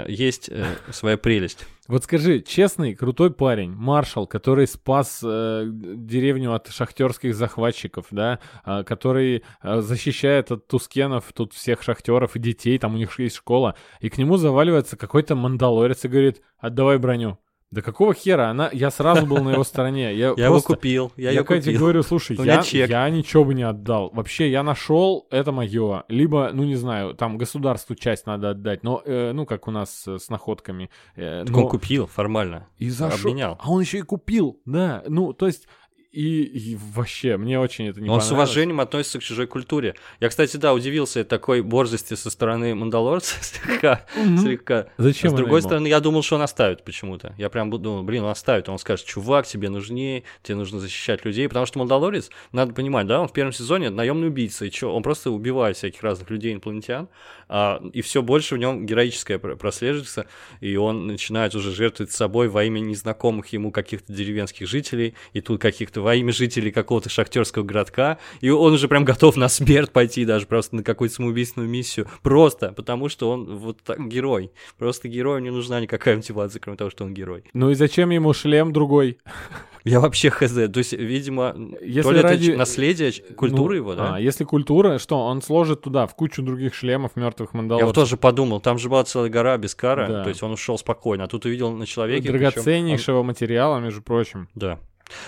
[0.07, 1.65] есть э, своя прелесть.
[1.87, 8.83] Вот скажи, честный, крутой парень, маршал, который спас э, деревню от шахтерских захватчиков, да, а,
[8.83, 13.73] который э, защищает от тускенов тут всех шахтеров и детей, там у них есть школа,
[14.01, 17.39] и к нему заваливается какой-то мандалорец и говорит, отдавай броню.
[17.71, 18.49] Да какого хера?
[18.49, 20.15] Она, я сразу был на его стороне.
[20.15, 21.79] Я, Я его просто- купил, я Я, ее купил.
[21.79, 24.09] говорю, слушай, я, я ничего бы не отдал.
[24.11, 26.03] Вообще, я нашел, это мое.
[26.07, 30.07] Либо, ну не знаю, там государству часть надо отдать, но, э, ну как у нас
[30.07, 30.89] э, с находками.
[31.15, 32.67] э, Так но- он купил формально.
[32.79, 33.27] И за что?
[33.29, 33.59] обменял.
[33.61, 35.03] А он еще и купил, да.
[35.07, 35.67] Ну, то есть,
[36.11, 39.93] и, и вообще, мне очень это не Он с уважением относится к чужой культуре.
[40.19, 44.05] Я, кстати, да, удивился такой борзости со стороны Мандалорца слегка.
[44.17, 44.39] Мгм.
[44.39, 44.87] слегка.
[44.97, 47.35] Зачем с она другой стороны, я думал, что он оставит почему-то.
[47.37, 48.69] Я прям думал, блин, он оставит.
[48.69, 51.47] Он скажет, чувак, тебе нужнее, тебе нужно защищать людей.
[51.47, 54.65] Потому что Мандалорец, надо понимать, да, он в первом сезоне наемный убийца.
[54.65, 57.07] И что, он просто убивает всяких разных людей, инопланетян.
[57.49, 60.27] А, и все больше в нем героическое пр- прослеживается.
[60.61, 65.15] И он начинает уже жертвовать собой во имя незнакомых ему каких-то деревенских жителей.
[65.33, 68.19] И тут каких-то во имя жителей какого-то шахтерского городка.
[68.41, 72.07] И он уже прям готов на смерть пойти, даже просто на какую-то самоубийственную миссию.
[72.21, 74.51] Просто потому, что он вот так герой.
[74.77, 77.43] Просто герою не нужна никакая мотивация, кроме того, что он герой.
[77.53, 79.17] Ну и зачем ему шлем другой?
[79.89, 80.51] Я вообще хз.
[80.53, 84.15] То есть, видимо, Если то ли ради- это наследие ч- культуры Ну, его, да?
[84.15, 87.87] А, если культура, что он сложит туда в кучу других шлемов мертвых Я мандалорцев.
[87.87, 90.23] вот тоже подумал, там же была целая гора без кара, Да.
[90.23, 92.29] то есть он ушел спокойно, а тут увидел на человеке.
[92.31, 94.39] Драгоценнейшего материала, между прочим.
[94.41, 94.79] он- Да.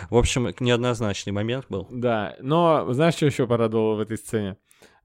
[0.09, 1.87] В общем, неоднозначный момент был.
[1.89, 4.57] Да, но знаешь, что еще порадовало в этой сцене?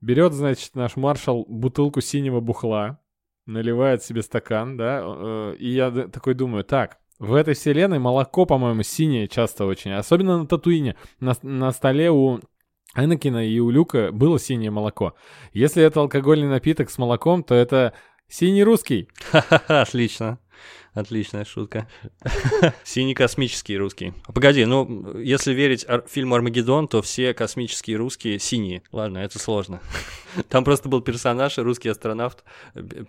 [0.03, 2.99] Берет, значит, наш маршал бутылку синего бухла,
[3.47, 8.83] наливает себе стакан, да, э, и я такой думаю, так, в этой вселенной молоко, по-моему,
[8.83, 10.97] синее часто очень, особенно на Татуине.
[11.21, 12.41] На, на столе у
[12.95, 15.15] Энакина и у Люка было синее молоко.
[15.53, 17.93] Если это алкогольный напиток с молоком, то это
[18.29, 19.09] синий русский.
[19.31, 20.39] Ха-ха-ха, отлично.
[20.97, 21.87] Отличная шутка.
[22.85, 24.15] Синий космический русский.
[24.27, 28.83] А Погоди, ну, если верить ар- фильму «Армагеддон», то все космические русские синие.
[28.93, 29.81] Ладно, это сложно.
[30.49, 32.45] Там просто был персонаж, русский астронавт,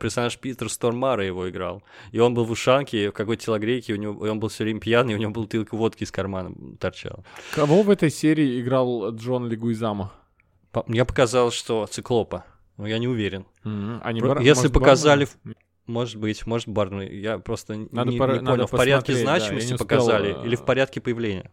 [0.01, 1.81] персонаж Питер Стормара его играл.
[2.11, 4.81] И он был в ушанке, в какой-то телогрейке, у него, и он был все время
[4.81, 7.23] пьяный, у него бутылка водки из кармана торчала.
[7.55, 10.11] Кого в этой серии играл Джон Лигуизамо?
[10.73, 12.43] По- Мне показалось, что циклопа.
[12.75, 13.45] Но я не уверен.
[13.63, 14.01] Мгм.
[14.03, 15.55] А не Про- Бар- Если может, показали Бармен?
[15.87, 17.01] Может быть, может Барн.
[17.01, 20.41] Я просто Надо не, пора- не понял, в порядке посмотреть, да, значимости не успел, показали
[20.43, 21.49] э, или в порядке появления?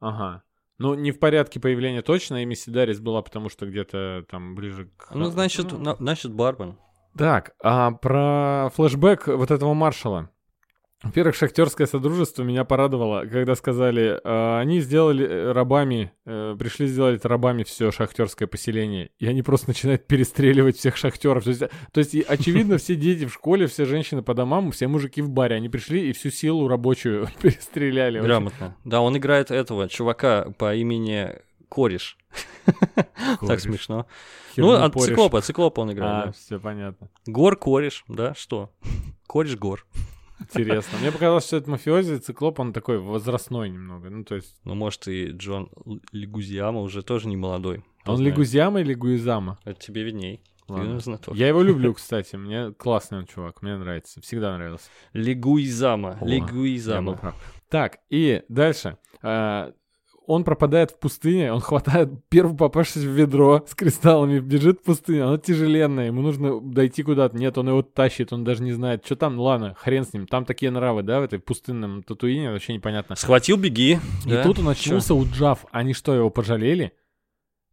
[0.00, 0.42] Ага.
[0.78, 5.14] Ну, не в порядке появления точно, Эми Сидарис была, потому что где-то там ближе к...
[5.14, 6.78] Ну, значит, Ну, на- значит, Бармен.
[7.16, 10.30] Так, а про флешбэк вот этого маршала.
[11.02, 17.24] Во-первых, шахтерское содружество меня порадовало, когда сказали, а, они сделали э, рабами, э, пришли сделать
[17.24, 21.44] рабами все шахтерское поселение, и они просто начинают перестреливать всех шахтеров.
[21.44, 25.22] То есть, то есть очевидно, все дети в школе, все женщины по домам, все мужики
[25.22, 28.20] в баре, они пришли и всю силу рабочую перестреляли.
[28.20, 28.76] Грамотно.
[28.84, 31.34] Да, он играет этого чувака по имени
[31.70, 32.18] Кореш.
[33.46, 34.06] Так смешно.
[34.56, 35.08] Ну, от порешь.
[35.08, 36.28] циклопа, циклопа он играет.
[36.28, 37.08] А, все понятно.
[37.26, 38.70] Гор Кореш, да, что?
[39.26, 39.86] Кореш Гор.
[40.40, 40.98] Интересно.
[40.98, 44.10] Мне показалось, что это мафиози, циклоп, он такой возрастной немного.
[44.10, 45.70] Ну, то есть, Ну, может, и Джон
[46.12, 47.84] Лигузиама уже тоже не молодой.
[48.06, 48.32] Он знает.
[48.32, 49.58] Лигузяма или Гуизама?
[49.64, 50.40] Это тебе видней.
[50.68, 51.00] Ладно.
[51.34, 52.36] Я его люблю, кстати.
[52.36, 54.20] Мне классный он чувак, мне нравится.
[54.20, 54.88] Всегда нравился.
[55.12, 56.18] Лигуизама.
[56.20, 57.34] Лигуизама.
[57.68, 58.98] Так, и дальше.
[59.22, 59.72] А,
[60.30, 65.26] Он пропадает в пустыне, он хватает первую попавшись в ведро с кристаллами, бежит в пустыню,
[65.26, 67.36] оно тяжеленное, ему нужно дойти куда-то.
[67.36, 70.28] Нет, он его тащит, он даже не знает, что там, ладно, хрен с ним.
[70.28, 73.16] Там такие нравы, да, в этой пустынном Татуине, вообще непонятно.
[73.16, 73.98] Схватил, беги.
[74.24, 74.44] И да?
[74.44, 75.66] тут он очнулся у Джав.
[75.72, 76.92] Они что, его пожалели?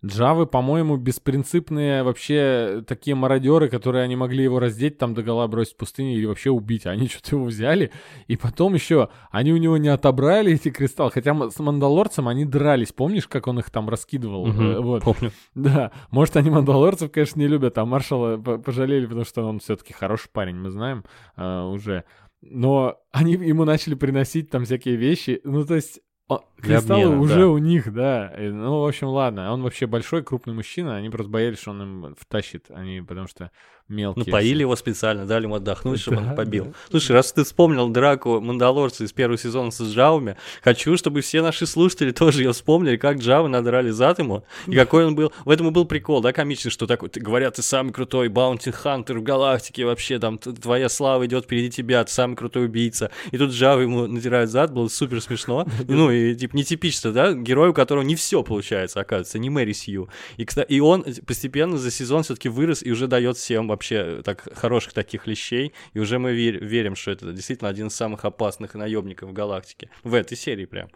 [0.05, 5.77] Джавы, по-моему, беспринципные вообще такие мародеры, которые они могли его раздеть, там догола бросить в
[5.77, 6.85] пустыне или вообще убить.
[6.85, 7.91] А Они что-то его взяли.
[8.27, 11.11] И потом еще они у него не отобрали эти кристаллы.
[11.11, 12.91] Хотя с мандалорцем они дрались.
[12.93, 14.47] Помнишь, как он их там раскидывал?
[14.47, 15.03] Э, Вот.
[15.03, 15.31] Помню.
[15.55, 19.93] Да, может, они мандалорцев, конечно, не любят, а маршала по- пожалели, потому что он все-таки
[19.93, 21.03] хороший парень, мы знаем
[21.35, 22.03] а, уже.
[22.41, 25.41] Но они ему начали приносить там всякие вещи.
[25.43, 25.99] Ну, то есть,
[26.29, 27.47] о, кристаллы обмена, уже да.
[27.47, 28.27] у них, да.
[28.37, 29.53] И, Ну, в общем, ладно.
[29.53, 30.97] Он вообще большой, крупный мужчина.
[30.97, 32.65] Они просто боялись, что он им втащит.
[32.69, 33.51] Они, потому что
[33.89, 34.25] мелкие.
[34.25, 36.73] Ну, поили его специально, дали ему отдохнуть, чтобы он побил.
[36.89, 41.65] Слушай, раз ты вспомнил драку Мандалорца из первого сезона с Джавами, хочу, чтобы все наши
[41.65, 45.31] слушатели тоже ее вспомнили, как Джавы надрали зад ему, и какой он был.
[45.45, 48.71] В этом и был прикол, да, комичный, что такой, ты, говорят, ты самый крутой баунти
[48.71, 53.11] хантер в галактике, вообще там твоя слава идет впереди тебя, ты самый крутой убийца.
[53.31, 55.65] И тут Джавы ему надирают зад, было супер смешно.
[55.87, 60.09] Ну, и типа нетипично, да, герой, у которого не все получается, оказывается, не Мэри Сью.
[60.35, 64.47] И, кстати, и он постепенно за сезон все-таки вырос и уже дает всем вообще так
[64.55, 65.73] хороших таких лещей.
[65.93, 69.89] И уже мы вер- верим, что это действительно один из самых опасных наемников в галактике.
[70.03, 70.89] В этой серии прям.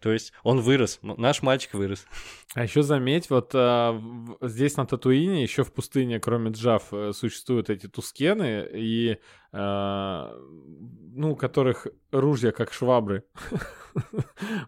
[0.00, 2.06] То есть он вырос, м- наш мальчик вырос.
[2.54, 3.98] А еще заметь, вот а,
[4.42, 9.16] здесь на Татуине, еще в пустыне, кроме Джав, э, существуют эти тускены, и,
[9.54, 10.36] а,
[11.14, 13.24] ну, которых ружья, как швабры.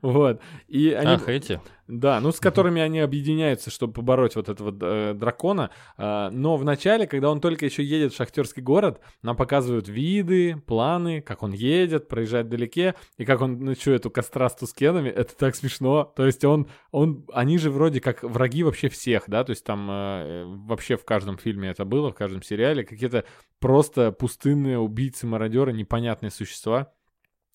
[0.03, 0.41] Вот.
[0.69, 1.15] И они...
[1.15, 1.61] Ах, эти?
[1.89, 5.71] Да, ну с которыми они объединяются, чтобы побороть вот этого э, дракона.
[5.97, 10.63] Э, но в начале, когда он только еще едет в шахтерский город, нам показывают виды,
[10.67, 15.09] планы, как он едет, проезжает вдалеке, и как он ночует у костра с тускенами.
[15.09, 16.13] Это так смешно.
[16.17, 19.89] То есть он, он, они же вроде как враги вообще всех, да, то есть там
[19.91, 23.25] э, вообще в каждом фильме это было, в каждом сериале, какие-то
[23.61, 26.93] просто пустынные убийцы-мародеры, непонятные существа.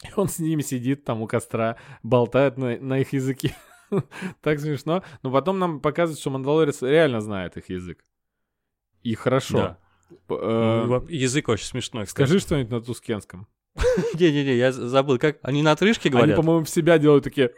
[0.03, 3.55] И он с ними сидит там у костра, болтает на, на их языке.
[4.41, 5.03] так смешно.
[5.23, 8.03] Но потом нам показывают, что Мандалорец реально знает их язык.
[9.03, 9.57] И хорошо.
[9.57, 9.77] Да.
[10.29, 12.07] Э, Ну, Язык очень смешной.
[12.07, 13.47] Скажи что-нибудь на тускенском.
[14.19, 15.37] Не-не-не, я забыл, как...
[15.43, 16.35] Они на отрыжке Они, говорят?
[16.35, 17.51] по-моему, в себя делают такие...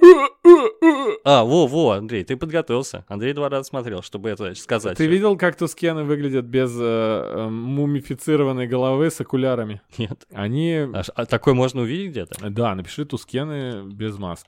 [1.26, 3.06] А, во-во, Андрей, ты подготовился.
[3.08, 4.97] Андрей два раза смотрел, чтобы это сказать.
[4.97, 9.82] Ты видел, как тускены выглядят без э, э, мумифицированной головы с окулярами?
[9.97, 10.26] Нет.
[10.34, 10.86] Они...
[10.93, 12.49] А, а такое можно увидеть где-то?
[12.49, 14.45] Да, напиши тускены без маск.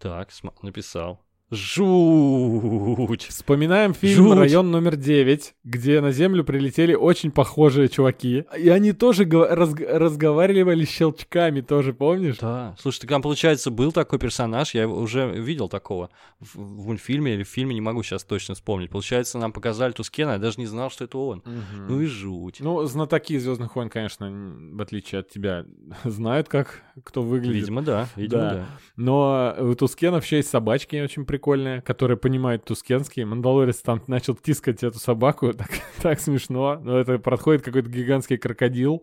[0.00, 0.30] Так,
[0.62, 1.22] написал.
[1.52, 3.26] Жуть!
[3.28, 4.38] Вспоминаем фильм Жуть.
[4.38, 8.44] «Район номер 9», где на Землю прилетели очень похожие чуваки.
[8.58, 12.38] И они тоже разг- разговаривали щелчками тоже, помнишь?
[12.40, 12.74] Да.
[12.78, 16.08] Слушай, так там, получается, был такой персонаж, я уже видел такого
[16.40, 18.90] в, в мультфильме или в фильме, не могу сейчас точно вспомнить.
[18.90, 21.42] Получается, нам показали Тускена, я даже не знал, что это он.
[21.44, 21.86] Мгм.
[21.88, 22.60] Ну и жуть.
[22.60, 25.66] Ну, знатоки Звездных войн, конечно, в отличие от тебя,
[26.04, 27.56] знают, как кто выглядит.
[27.62, 28.08] видимо, да.
[28.16, 28.54] Видимо, Да.
[28.54, 28.66] да.
[28.96, 31.41] Но у Тускена вообще есть собачки очень прикольные,
[31.84, 33.24] которые понимают тускенский.
[33.24, 36.80] Мандалорец там начал тискать эту собаку, так, так смешно.
[36.82, 39.02] Но это проходит какой-то гигантский крокодил.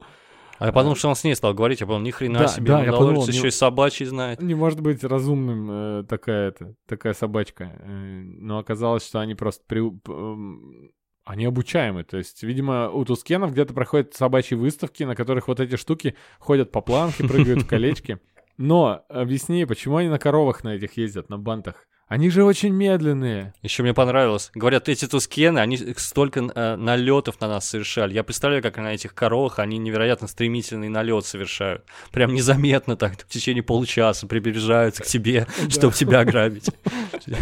[0.59, 2.67] А я подумал, что он с ней стал говорить, я подумал, ни хрена Да, себе,
[2.67, 4.41] да, я подумал, еще не- и собачий знает.
[4.41, 7.71] Не может быть разумным э, такая, это, такая собачка.
[7.79, 9.63] Э, но оказалось, что они просто...
[9.65, 10.91] При, эм,
[11.23, 15.75] они обучаемы, то есть, видимо, у Тускенов где-то проходят собачьи выставки, на которых вот эти
[15.75, 18.19] штуки ходят по планке, прыгают в колечки.
[18.57, 21.87] Но объясни, почему они на коровах на этих ездят, на бантах?
[22.09, 23.53] Они же очень медленные.
[23.61, 24.49] Еще мне понравилось.
[24.55, 28.15] Говорят, эти тускены, они столько э, налетов на нас совершали.
[28.15, 31.83] Я представляю, как на этих коровах они невероятно стремительный налет совершают.
[32.11, 36.71] Прям незаметно так, в течение получаса приближаются к тебе, чтобы тебя ограбить.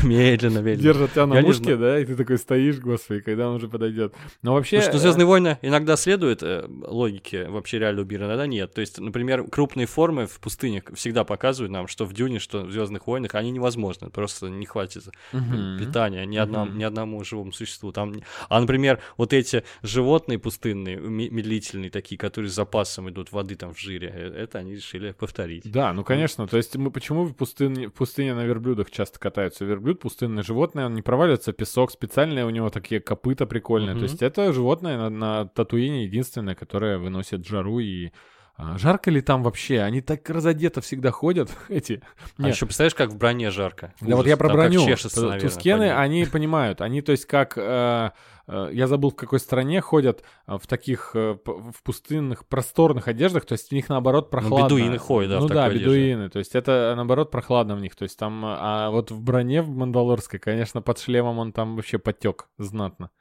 [0.03, 0.83] Медленно, медленно.
[0.83, 4.13] Держат тебя на мушке, да, и ты такой стоишь, господи, когда он уже подойдет.
[4.41, 4.83] Но вообще...
[4.91, 8.73] Ну Звездные войны иногда следуют э, логике вообще реального мира, иногда нет.
[8.73, 12.71] То есть, например, крупные формы в пустынях всегда показывают нам, что в Дюне, что в
[12.71, 14.09] Звездных войнах, они невозможны.
[14.09, 15.77] Просто не хватит мгм.
[15.79, 16.77] питания ни, одному, Мгм.
[16.77, 17.91] ни одному живому существу.
[17.91, 18.13] Там...
[18.49, 23.73] А, например, вот эти животные пустынные, ме- медлительные такие, которые с запасом идут воды там
[23.73, 25.69] в жире, э, это они решили повторить.
[25.71, 26.47] Да, ну конечно.
[26.47, 29.65] То есть мы почему в пустыне, в пустыне на верблюдах часто катаются?
[29.65, 33.91] Верблюд пустынное животное, он не проваливается в песок, специальные у него такие копыта прикольные.
[33.91, 33.99] Мгм.
[33.99, 38.11] То есть это животное на, на Татуине единственное, которое выносит жару и
[38.57, 39.81] жарко ли там вообще?
[39.81, 42.01] Они так разодето всегда ходят, эти.
[42.37, 43.93] А Нет, еще представляешь, как в броне жарко?
[44.01, 44.27] Да вот Ужас.
[44.27, 44.85] я про Там броню.
[44.85, 45.97] чешется, наверное, Тускены, ним.
[45.97, 46.81] они понимают.
[46.81, 47.57] Они, то есть, как...
[47.57, 48.11] э,
[48.47, 53.45] э, я забыл, в какой стране ходят э, в таких э, в пустынных, просторных одеждах,
[53.45, 54.69] то есть в них, наоборот, прохладно.
[54.69, 55.85] Ну, бедуины ходят, да, в Ну да, такой одежде.
[55.85, 56.29] бедуины.
[56.29, 57.95] То есть это, наоборот, прохладно в них.
[57.95, 58.43] То есть там...
[58.45, 63.11] А вот в броне в Мандалорской, конечно, под шлемом он там вообще потек знатно.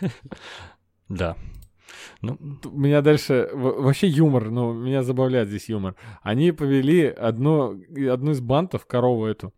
[1.08, 1.36] Да.
[2.20, 2.38] Ну,
[2.72, 5.94] меня дальше вообще юмор, ну, меня забавляет здесь юмор.
[6.22, 9.52] Они повели одну, одну из бантов, корову эту,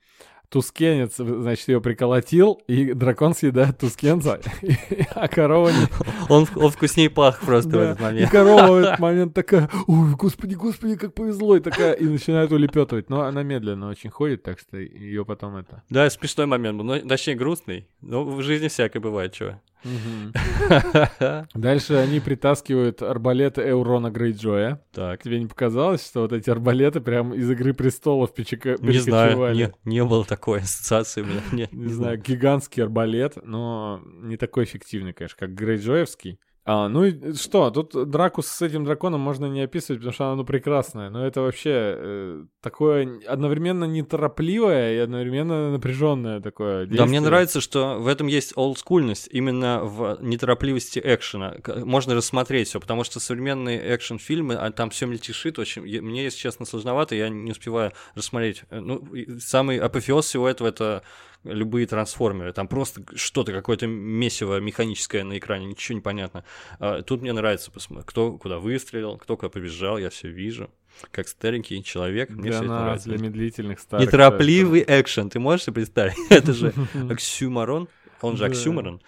[0.50, 4.40] Тускенец, значит, ее приколотил, и дракон съедает тускенца,
[5.14, 5.86] а корова не...
[6.30, 8.30] он, он вкуснее пах просто в этот И момент.
[8.30, 13.10] корова в этот момент такая, ой, господи, господи, как повезло, и такая, и начинает улепетывать.
[13.10, 15.82] Но она медленно очень ходит, так что ее потом это...
[15.90, 17.86] Да, смешной момент точнее грустный.
[18.00, 19.60] Но в жизни всякое бывает, чё.
[21.54, 24.82] Дальше они притаскивают арбалеты Эурона Грейджоя.
[24.92, 25.22] Так.
[25.22, 28.76] Тебе не показалось, что вот эти арбалеты прям из «Игры престолов» печека...
[28.80, 29.74] Не знаю, перекочевали?
[29.84, 31.42] не, не было такой ассоциации у меня.
[31.52, 36.38] Не, Не знаю, гигантский арбалет, но не такой эффективный, конечно, как Грейджоевский.
[36.70, 40.34] А, ну и что, тут драку с этим драконом можно не описывать, потому что она
[40.36, 46.96] ну, прекрасная, но это вообще э, такое одновременно неторопливое и одновременно напряженное такое Да, мне
[46.98, 47.20] действие.
[47.22, 51.54] нравится, что в этом есть олдскульность, именно в неторопливости экшена.
[51.84, 55.80] Можно рассмотреть все, потому что современные экшн-фильмы, а там все мельтешит очень.
[56.02, 58.64] Мне, если честно, сложновато, я не успеваю рассмотреть.
[58.68, 59.08] Э, Ну,
[59.40, 61.02] самый апофеоз всего этого это
[61.44, 62.52] любые трансформеры.
[62.52, 66.44] Там просто что-то, какое-то месиво механическое на экране, ничего не понятно.
[66.78, 70.70] А Тут мне нравится, посмотреть, кто куда выстрелил, кто куда побежал, я все вижу.
[71.10, 73.08] Как старенький человек, мне Для все это нас, нравится.
[73.08, 74.06] для медлительных старых.
[74.06, 76.16] Неторопливый экшен, ты можешь себе представить?
[76.30, 76.72] Это же
[77.10, 77.88] оксюмарон,
[78.20, 79.00] он же оксюмарон.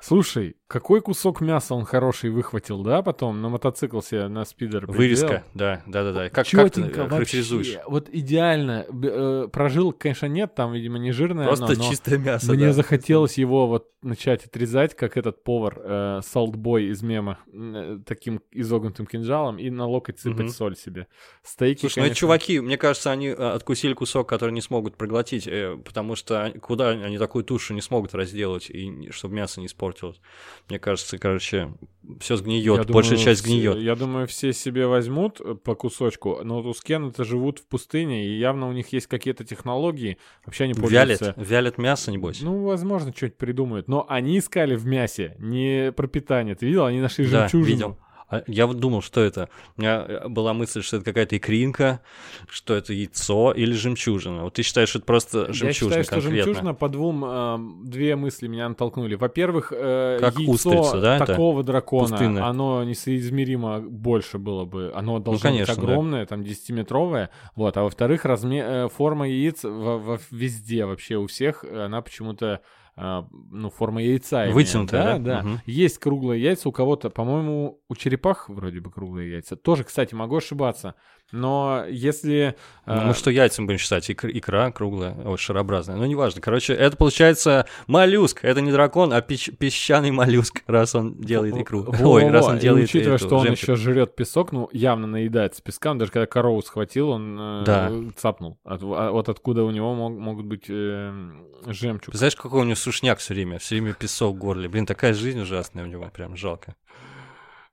[0.00, 4.96] Слушай, какой кусок мяса он хороший выхватил, да, потом на мотоцикл себе на спидер приделал.
[4.98, 6.24] Вырезка, да, да, да, да.
[6.30, 7.74] Как, как ты Чётенько характеризуешь?
[7.74, 8.86] вообще, Вот идеально.
[9.04, 12.52] Э, Прожилок, конечно, нет, там, видимо, не жирное Просто оно, но чистое мясо.
[12.52, 12.72] мне да.
[12.72, 19.06] захотелось его вот начать отрезать, как этот повар э, Салтбой из мема, э, таким изогнутым
[19.06, 20.48] кинжалом, и на локоть сыпать Мгм.
[20.48, 21.06] соль себе.
[21.44, 24.96] Стейки, Слушай, ну эти конечно, чуваки, мне кажется, они э, откусили кусок, который не смогут
[24.96, 29.66] проглотить, э, потому что куда они такую тушу не смогут разделать, и чтобы мясо не
[29.66, 30.20] испортилось.
[30.68, 31.72] Мне кажется, короче,
[32.20, 33.76] все сгниет, Я большая думаю, часть гниет.
[33.78, 38.26] Я думаю, все себе возьмут э, по кусочку, но вот у Скена-то живут в пустыне,
[38.26, 41.34] и явно у них есть какие-то технологии, вообще они пользуются...
[41.36, 42.40] Вялят, вялят мясо, небось.
[42.40, 43.88] Ну, возможно, что-нибудь придумают.
[43.88, 46.54] Но они искали в мясе, не пропитание.
[46.54, 46.86] Ты видел?
[46.86, 47.64] Они нашли Да, жемчужину.
[47.66, 47.98] видел.
[48.32, 49.48] А Я вот думал, что это.
[49.76, 52.00] У меня э, была мысль, что это какая-то икринка,
[52.48, 54.44] что это яйцо или жемчужина.
[54.44, 56.44] Вот ты считаешь, что это просто Я жемчужина считаю, что конкретно?
[56.44, 59.16] жемчужина по двум эм, две мысли меня натолкнули.
[59.16, 61.26] Во-первых, э, Как яйцо устрица, да, это?
[61.26, 62.44] такого дракона, Пустынное.
[62.46, 64.90] оно несоизмеримо больше было бы.
[64.94, 65.90] Оно должно конечно, быть да.
[65.92, 67.28] огромное, там 10-метровое.
[67.54, 67.76] Вот.
[67.76, 72.46] А во-вторых, разме- э, форма яиц во- во- везде вообще у всех, э, она почему-то
[72.46, 72.58] э,
[72.96, 74.46] ну, форма яйца.
[74.50, 75.18] Вытянутая, да?
[75.18, 75.18] да?
[75.18, 75.42] да.
[75.42, 75.60] Мгм.
[75.66, 79.56] Есть круглые яйца у кого-то, по-моему, у черепах вроде бы круглые яйца.
[79.56, 80.94] Тоже, кстати, могу ошибаться.
[81.32, 82.56] Но если...
[82.84, 84.08] Ну, э, мы что яйцем будем считать?
[84.10, 85.96] Икр- икра круглая, вот, шарообразная.
[85.96, 86.40] Ну, неважно.
[86.42, 88.44] Короче, это получается моллюск.
[88.44, 91.84] Это не дракон, а пещ- песчаный моллюск, раз он делает икру.
[91.84, 93.62] Во- Ой, раз он И делает учитывая, эту, что он жемчуг.
[93.62, 97.92] еще жрет песок, ну, явно наедается песком, даже когда корову схватил, он э, Да.
[98.16, 98.58] цапнул.
[98.64, 101.30] От- а вот откуда у него мог- могут быть э,
[101.66, 102.14] жемчуг.
[102.14, 103.58] Знаешь, какой у него сушняк все время?
[103.58, 104.68] Все время песок в горле.
[104.68, 106.74] Блин, такая жизнь ужасная у него, прям жалко.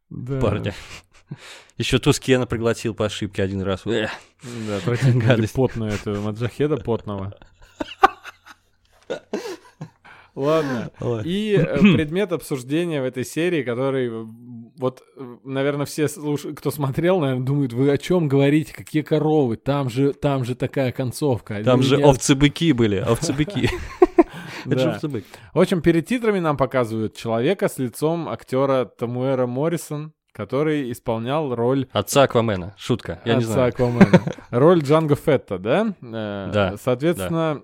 [0.10, 0.40] Да.
[0.40, 0.74] Парня.
[1.78, 3.82] Еще Тускена проглотил по ошибке один раз.
[3.86, 4.10] Да,
[5.16, 5.54] Гадость.
[5.54, 7.34] потную этого маджахеда потного.
[10.36, 10.92] Ладно.
[11.26, 14.26] И э, предмет обсуждения в этой серии, который э,
[14.78, 19.58] вот, э, наверное, все, слуш- кто смотрел, наверное, думают, вы о чем говорите, какие коровы,
[19.58, 21.62] там же, там же такая концовка.
[21.64, 23.70] Там Для же меня- овцы-быки были, овцы-быки.
[24.66, 25.20] Это же Да.
[25.54, 31.90] В общем, перед титрами нам показывают человека с лицом актера Тамуэра Моррисон, который исполнял роль
[31.92, 32.74] Отца Аквамена.
[32.78, 33.20] Шутка.
[33.26, 33.70] Я не отца знаю.
[33.74, 34.22] Аквамена.
[34.52, 35.94] Роль Джанго Фетта, да?
[36.02, 37.64] Э, Да, Соответственно,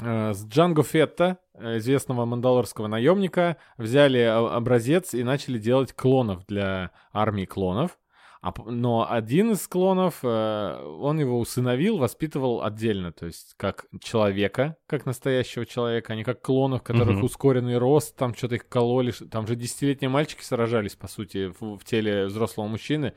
[0.00, 7.46] э, с Джанго Фетта, известного мандалорского наемника, взяли образец и начали делать клонов для армии
[7.46, 7.98] клонов.
[8.40, 14.76] А но один из клонов, э, он его усыновил, воспитывал отдельно, то есть как человека,
[14.86, 17.24] как настоящего человека, а не как клонов, которых Мгм.
[17.24, 21.84] ускоренный рост, там что-то их кололи, там же десятилетние мальчики сражались, по сути, в, в
[21.84, 23.14] теле взрослого мужчины.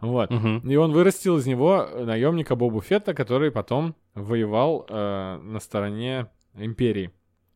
[0.00, 0.30] Вот.
[0.30, 0.68] Мгм.
[0.68, 7.10] И он вырастил из него наемника Бобу Фетта, который потом воевал э, на стороне империи.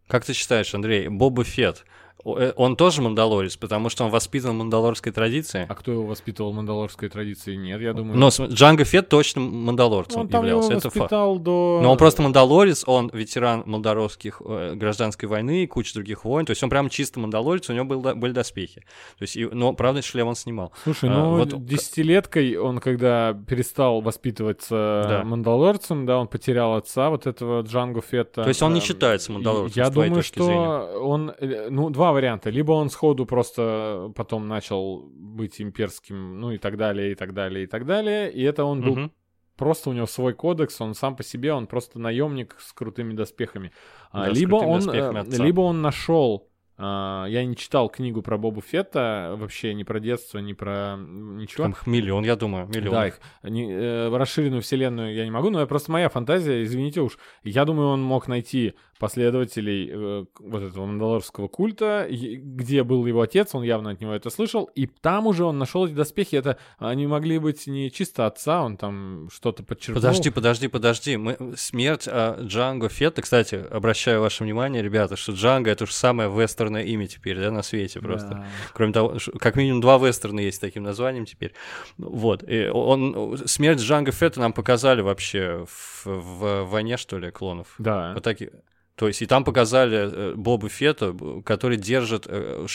[0.07, 2.08] Как ты считаешь, Андрей, Боба Фетт, э,
[2.57, 5.67] он тоже мандалорец, потому что он воспитан в мандалорской традиции?
[5.69, 7.55] А кто его воспитывал в мандалорской традиции?
[7.55, 8.19] Нет, я думаю...
[8.19, 11.11] Но Джанго Фетт точно мандалорцем он там являлся, это факт.
[11.11, 11.81] до...
[11.83, 16.51] Но он просто мандалорец, он ветеран молдоровских э, гражданской войны и куча других войн, то
[16.51, 18.81] есть он прям чисто мандалорец, у него был, были доспехи.
[19.19, 20.73] То есть, и- но, правда, шлем он снимал.
[20.85, 25.25] Слушай, А, ну, вот- десятилеткой он, когда перестал воспитываться Да.
[25.25, 28.43] мандалорцем, да, он потерял отца, вот этого Джанго Фетта.
[28.43, 31.33] То есть он не считается мандалорцем, Я с твоей думаю, точки что он...
[31.39, 32.51] э, Ну, два варианта.
[32.51, 37.65] Либо он сходу просто потом начал быть имперским, ну и так далее, и так далее,
[37.65, 38.31] и так далее.
[38.33, 39.13] И это он был Мгм.
[39.57, 43.71] просто у него свой кодекс, он сам по себе, он просто наемник с крутыми доспехами.
[44.13, 46.49] А, Да, либо, он, э, либо он нашел,
[46.81, 51.65] а, я не читал книгу про Бобу Фетта, вообще ни про детство, ни про ничего.
[51.65, 52.95] Там их миллион, я думаю, миллион.
[52.95, 57.01] Да, их, не- э, расширенную вселенную я не могу, но это просто моя фантазия, извините
[57.01, 57.19] уж.
[57.43, 63.55] Я думаю, он мог найти последователей э, вот этого мандалорского культа, где был его отец,
[63.55, 66.37] он явно от него это слышал, и там уже он нашел эти доспехи.
[66.37, 70.03] Это они могли быть не чисто отца, он там что-то подчеркнул.
[70.03, 71.17] Подожди, подожди, подожди.
[71.17, 71.55] Мы...
[71.57, 76.83] Смерть а, Джанго Фетта, кстати, обращаю ваше внимание, ребята, что Джанго это же самое вестерное
[76.85, 78.29] имя теперь, да, на свете просто.
[78.29, 78.47] Да.
[78.75, 81.55] Кроме того, как минимум два вестерна есть с таким названием теперь.
[81.99, 82.43] Вот.
[82.49, 87.75] И он, смерть Джанго Фетта нам показали вообще в, в войне, что ли, клонов.
[87.79, 88.13] Да.
[88.15, 88.51] Вот таки-
[88.99, 92.67] То есть и там показали э, Боба Фетта, б- который держит э,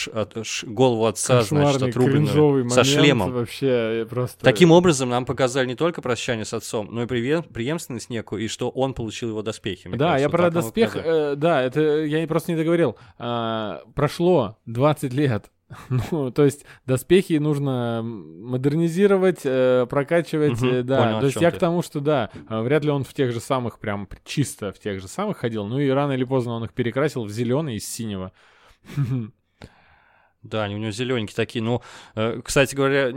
[0.64, 3.30] голову отца, значит, отрубленную, со шлемом.
[3.30, 4.42] Вообще просто...
[4.42, 8.70] Таким образом, нам показали не только прощание с отцом, но и преемственность некую, и что
[8.70, 9.90] он получил его доспехи.
[9.90, 10.22] Да, кажется.
[10.22, 12.96] я про доспех, э, да, это я просто не договорил.
[13.18, 15.50] А, прошло 20 лет.
[16.10, 21.02] Ну, то есть доспехи нужно модернизировать, э, прокачивать, э, да.
[21.02, 21.56] понял, то есть я ты.
[21.56, 24.78] к тому, что да, э, вряд ли он в тех же самых, прям чисто в
[24.78, 25.66] тех же самых ходил.
[25.66, 28.32] Ну и рано или поздно он их перекрасил в зеленый из синего.
[30.44, 31.62] Да, они у него зелененькие такие.
[31.62, 31.82] Ну,
[32.14, 33.10] э, кстати говоря,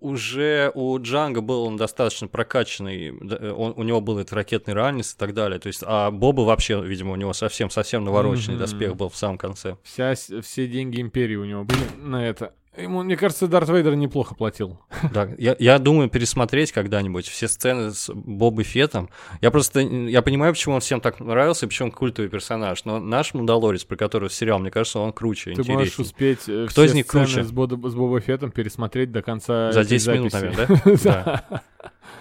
[0.00, 5.14] уже у Джанга был он достаточно прокачанный, э, он, у него был этот ракетный ранец
[5.14, 5.60] и так далее.
[5.60, 8.60] То есть, а Боба вообще, видимо, у него совсем-совсем навороченный mm-hmm.
[8.60, 9.76] доспех был в самом конце.
[9.82, 12.54] Вся, все деньги империи у него были на это.
[12.80, 14.78] Ему, мне кажется, Дарт Вейдер неплохо платил.
[15.12, 19.10] Да, я, я думаю пересмотреть когда-нибудь все сцены с Бобой Фетом.
[19.40, 23.34] Я просто, я понимаю, почему он всем так нравился, и почему культовый персонаж, но наш
[23.34, 25.78] Мандалорец, про который сериал, мне кажется, он круче, Ты интереснее.
[25.78, 27.42] можешь успеть э, Кто из них круче?
[27.42, 30.78] С, Боб, с Бобой Фетом пересмотреть до конца За 10 минут, наверное, да?
[31.04, 31.62] Да.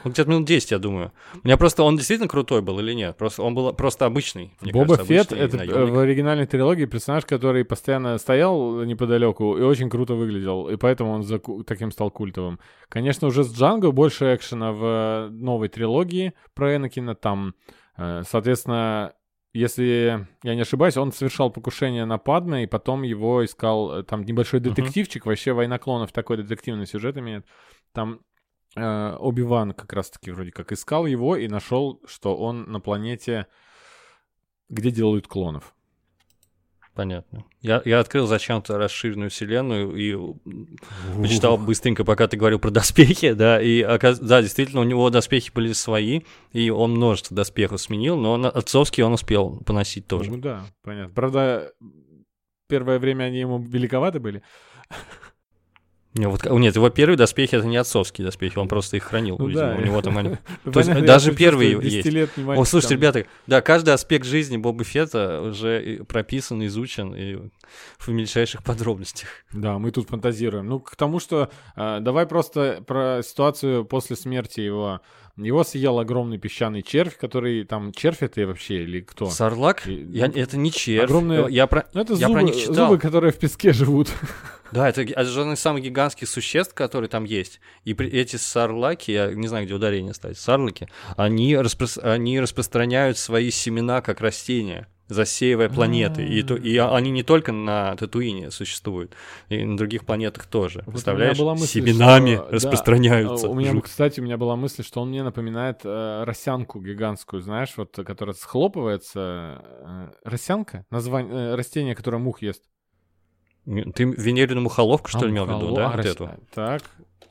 [0.04, 1.12] Ну, где-то минут 10, я думаю.
[1.34, 3.18] У меня просто, он действительно крутой был или нет?
[3.18, 4.54] Просто он был просто обычный.
[4.62, 5.90] Боба кажется, Фетт— это наемник.
[5.90, 11.24] в оригинальной трилогии персонаж, который постоянно стоял неподалеку и очень круто выглядел, и поэтому он
[11.24, 12.60] за, таким стал культовым.
[12.90, 17.16] Конечно, уже с Джанго больше экшена в новой трилогии про Энакина.
[17.16, 17.56] Там,
[17.98, 19.14] э, соответственно,
[19.58, 24.24] если я не ошибаюсь, он совершал покушение на Падме, и потом его искал, э, там
[24.24, 25.30] небольшой детективчик, uh-huh.
[25.30, 27.46] вообще «Война клонов» такой детективный сюжет имеет.
[27.92, 28.18] Там э,
[28.78, 33.48] Оби-Ван как раз-таки вроде как искал его и нашел, что он на планете,
[34.70, 35.74] где делают клонов.
[36.98, 37.46] Понятно.
[37.62, 40.18] Я, я открыл зачем-то расширенную вселенную и
[41.22, 45.74] почитал быстренько, пока ты говорил про доспехи, да, и да, действительно, у него доспехи были
[45.74, 46.22] свои,
[46.54, 50.32] и он множество доспехов сменил, но он, отцовский он успел поносить тоже.
[50.32, 51.14] Ну да, понятно.
[51.14, 51.72] Правда,
[52.68, 54.42] первое время они ему великоваты были.
[56.26, 59.68] Вот, нет, его первые доспехи это не отцовские доспехи, он просто их хранил, ну, видимо,
[59.68, 59.76] да.
[59.76, 60.38] у него там они.
[60.72, 62.08] То есть даже первые есть.
[62.38, 67.38] О, слушайте, ребята, да, каждый аспект жизни Боба Фета уже прописан, изучен и
[68.00, 69.30] в мельчайших подробностях.
[69.52, 70.68] Да, мы тут фантазируем.
[70.68, 75.02] Ну, к тому, что э, давай просто про ситуацию после смерти его.
[75.38, 79.28] Его съел огромный песчаный червь, который там червь это вообще или кто?
[79.28, 79.86] Сарлак?
[79.88, 81.04] И, я, это не червь.
[81.04, 81.46] Огромные...
[81.50, 82.88] Я про, ну, это я зубы, про них читал.
[82.88, 84.10] Зубы, которые в песке живут.
[84.70, 87.62] Да, это, это же одно из самых гигантских существ, которые там есть.
[87.86, 93.18] И при, эти сарлаки, я не знаю, где ударение ставить, сарлаки, они, распро, они распространяют
[93.18, 96.26] свои семена как растения засеивая планеты.
[96.26, 99.14] И, то, и они не только на Татуине существуют,
[99.50, 100.84] и на других планетах тоже.
[100.86, 101.38] Вот Представляешь?
[101.38, 102.50] Была мысль, Семенами что...
[102.52, 103.48] распространяются.
[103.48, 107.42] Да, у меня, кстати, у меня была мысль, что он мне напоминает э, росянку гигантскую,
[107.42, 109.62] знаешь, вот, которая схлопывается.
[109.86, 110.86] Э, росянка?
[110.90, 112.64] Название, э, растение, которое мух ест.
[113.68, 115.92] Ты венерину мухоловку, что а, ли, имел в виду, да?
[115.92, 116.30] А, вот эту?
[116.54, 116.84] Так,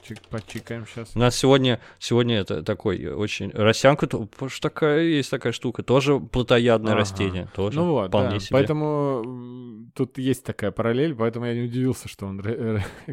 [0.06, 1.12] чик, почикаем сейчас.
[1.14, 3.50] У нас сегодня, сегодня это такой очень...
[3.52, 7.00] Росянка, то, что такая, есть такая штука, тоже плотоядное ага.
[7.00, 8.40] растение, тоже ну вот, вполне да.
[8.40, 8.50] себе.
[8.52, 12.42] Поэтому тут есть такая параллель, поэтому я не удивился, что он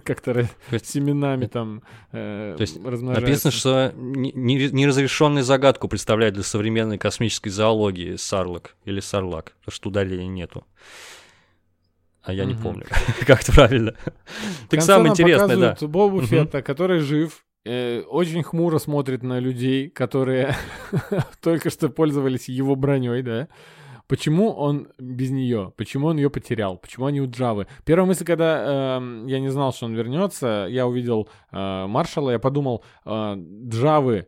[0.04, 0.50] как-то
[0.84, 8.76] семенами там э, То есть написано, что неразрешенную загадку представляет для современной космической зоологии Сарлак
[8.84, 10.66] или Сарлак, потому что ударения нету
[12.24, 12.86] а я не помню,
[13.28, 13.94] как это правильно.
[14.70, 15.88] Так самое интересное, да.
[15.88, 20.56] Бобу Фетта, который жив, э, очень хмуро смотрит на людей, которые
[21.42, 23.48] только что пользовались его броней, да.
[24.08, 25.74] Почему он без нее?
[25.78, 26.78] Почему он ее потерял?
[26.78, 27.68] Почему они у Джавы?
[27.86, 32.40] Первая мысль, когда э, я не знал, что он вернется, я увидел э, маршала, я
[32.40, 33.36] подумал, э,
[33.68, 34.28] Джавы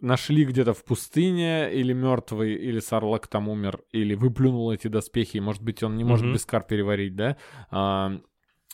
[0.00, 5.62] нашли где-то в пустыне, или мертвый, или Сарлак там умер, или выплюнул эти доспехи, может
[5.62, 6.32] быть, он не может mm-hmm.
[6.34, 7.36] Бескар переварить, да?
[7.70, 8.20] А,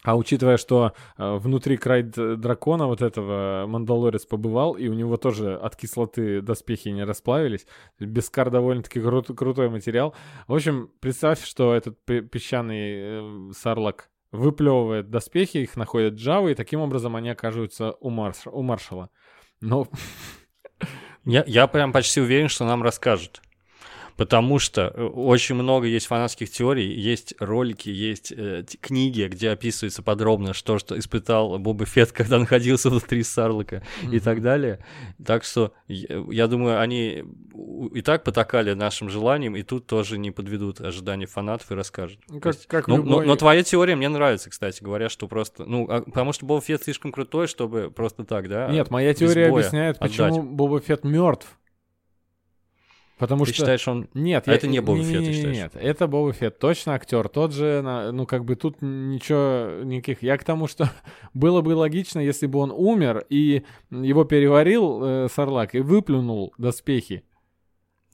[0.02, 5.56] а учитывая, что э, внутри край дракона вот этого Мандалорец побывал, и у него тоже
[5.56, 7.66] от кислоты доспехи не расплавились,
[7.98, 10.14] Бескар довольно-таки кру- крутой материал.
[10.46, 16.80] В общем, представь, что этот песчаный э, Сарлак выплевывает доспехи, их находят Джавы, и таким
[16.80, 19.10] образом они окажутся у, марш- у маршала.
[19.60, 19.88] Но
[21.26, 23.42] Я, я прям почти уверен, что нам расскажут
[24.16, 30.02] потому что э, очень много есть фанатских теорий, есть ролики, есть э, книги, где описывается
[30.02, 34.16] подробно, что, что испытал Боба Фетт, когда находился внутри Сарлока mm-hmm.
[34.16, 34.84] и так далее.
[35.24, 37.24] Так что я, я думаю, они
[37.94, 42.20] и так потакали нашим желаниям, и тут тоже не подведут ожидания фанатов и расскажут.
[42.28, 43.10] Ну, как, есть, как ну, любой...
[43.10, 46.60] но, но твоя теория мне нравится, кстати говоря, что просто, ну, а, потому что Боба
[46.60, 48.68] Фетт слишком крутой, чтобы просто так, да?
[48.70, 50.10] Нет, моя теория объясняет, отдать.
[50.10, 51.58] почему Боба Фетт мертв.
[53.18, 53.62] Потому ты что...
[53.62, 54.08] считаешь, он...
[54.12, 54.56] Нет, а я...
[54.56, 55.56] это не Боба Фетт, ты считаешь?
[55.56, 57.80] Нет, это Боба Фетт, точно актер, тот же,
[58.12, 60.22] ну, как бы тут ничего, никаких...
[60.22, 60.90] Я к тому, что
[61.34, 67.24] было бы логично, если бы он умер, и его переварил э, Сарлак и выплюнул доспехи.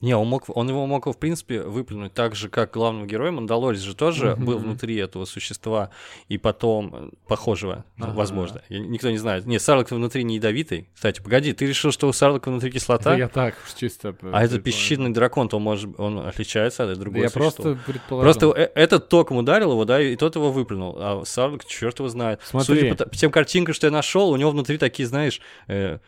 [0.03, 3.31] Не, он, мог, он его мог, в принципе, выплюнуть так же, как главного героя.
[3.31, 4.43] Мандалорец же тоже mm-hmm.
[4.43, 5.91] был внутри этого существа,
[6.27, 8.11] и потом э, похожего, ага.
[8.11, 8.61] возможно.
[8.67, 9.45] Никто не знает.
[9.45, 10.89] Нет, Сарлок внутри не ядовитый.
[10.93, 13.11] Кстати, погоди, ты решил, что у Сарлока внутри кислота?
[13.11, 14.13] Да я так, чисто...
[14.23, 17.63] А это песчаный дракон, то может, он отличается от другого Я существа.
[17.63, 18.39] просто предположил.
[18.39, 20.97] Просто э, этот током ударил его, да, и тот его выплюнул.
[20.99, 22.41] А Сарлок, черт его знает.
[22.43, 22.75] Смотри.
[22.75, 25.39] Судя по тем картинкам, что я нашел, у него внутри такие, знаешь,
[25.69, 25.99] э,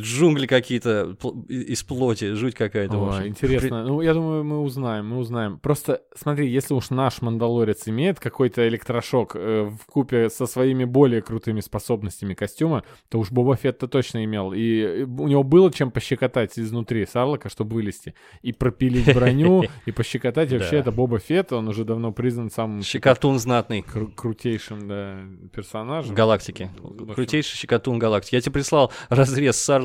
[0.00, 1.16] джунгли какие-то
[1.48, 2.96] из плоти, жуть какая-то.
[2.96, 3.84] О, интересно.
[3.84, 5.58] Ну, я думаю, мы узнаем, мы узнаем.
[5.58, 11.22] Просто смотри, если уж наш Мандалорец имеет какой-то электрошок э, в купе со своими более
[11.22, 14.52] крутыми способностями костюма, то уж Боба Фетт-то точно имел.
[14.52, 18.14] И у него было чем пощекотать изнутри Сарлока, чтобы вылезти.
[18.42, 20.52] И пропилить броню, и пощекотать.
[20.52, 22.82] Вообще это Боба Фетт, он уже давно признан самым...
[22.82, 23.82] Щекотун знатный.
[23.82, 25.20] Крутейшим, да,
[25.54, 26.12] персонажем.
[26.12, 26.70] В галактике.
[27.14, 28.34] Крутейший щекотун галактики.
[28.34, 29.83] Я тебе прислал разрез Сарлока.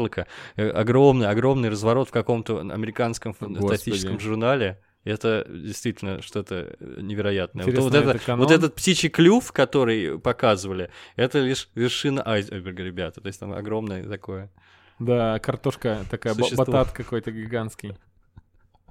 [0.56, 4.82] Э, огромный, огромный разворот в каком-то американском фантастическом журнале.
[5.06, 7.66] Это действительно что-то невероятное.
[7.66, 13.22] Вот, вот, это, вот этот птичий клюв, который показывали, это лишь вершина айсберга, ребята.
[13.22, 14.52] То есть там огромное такое.
[15.00, 16.66] Да, картошка такая, Существо.
[16.66, 17.96] батат какой-то гигантский.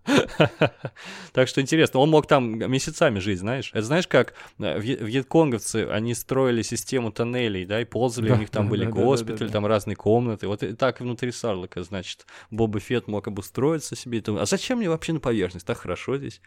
[1.32, 3.70] Так что интересно, он мог там месяцами жить, знаешь.
[3.72, 8.68] Это знаешь, как э, вьетконговцы, они строили систему тоннелей, да, и ползали, у них там
[8.68, 10.48] были госпитали, там разные комнаты.
[10.48, 14.22] Вот так внутри Сарлока, значит, Боба Фет мог обустроиться себе.
[14.26, 15.66] А зачем мне вообще на поверхность?
[15.66, 16.40] Так хорошо здесь.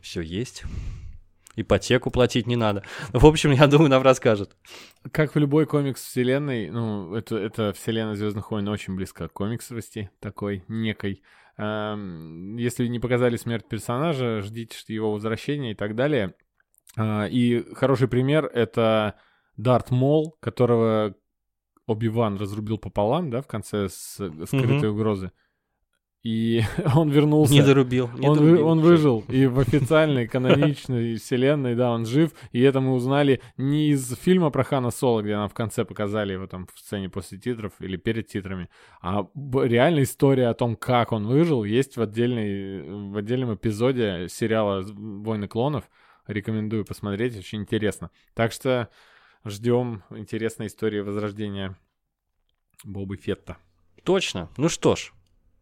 [0.00, 0.64] Все есть.
[1.54, 2.82] Ипотеку платить не надо.
[3.12, 4.56] В общем, я думаю, нам расскажет.
[5.10, 10.10] Как в любой комикс вселенной, ну, это, это вселенная Звездных войн очень близка к комиксовости
[10.20, 11.22] такой некой.
[11.58, 16.34] Эм, если не показали смерть персонажа, ждите его возвращения и так далее.
[16.96, 19.16] Э, и хороший пример— это
[19.56, 21.14] Дарт Мол, которого
[21.86, 24.86] Оби-Ван разрубил пополам, да, в конце с скрытой mm-hmm.
[24.86, 25.32] угрозы.
[26.22, 26.62] И
[26.94, 27.52] он вернулся.
[27.52, 28.08] Не дорубил.
[28.16, 28.66] Не он, дорубил.
[28.68, 29.24] он выжил.
[29.28, 32.32] И в официальной, каноничной вселенной, да, он жив.
[32.52, 36.34] И это мы узнали не из фильма про Хана Соло, где нам в конце показали
[36.34, 38.68] его там в сцене после титров или перед титрами,
[39.00, 44.82] а реальная история о том, как он выжил, есть в, отдельной, в отдельном эпизоде сериала
[44.84, 45.84] «Войны клонов».
[46.28, 48.10] Рекомендую посмотреть, очень интересно.
[48.34, 48.88] Так что
[49.44, 51.76] ждем интересной истории возрождения
[52.84, 53.56] Бобы Фетта.
[54.04, 54.48] Точно.
[54.56, 55.12] Ну что ж,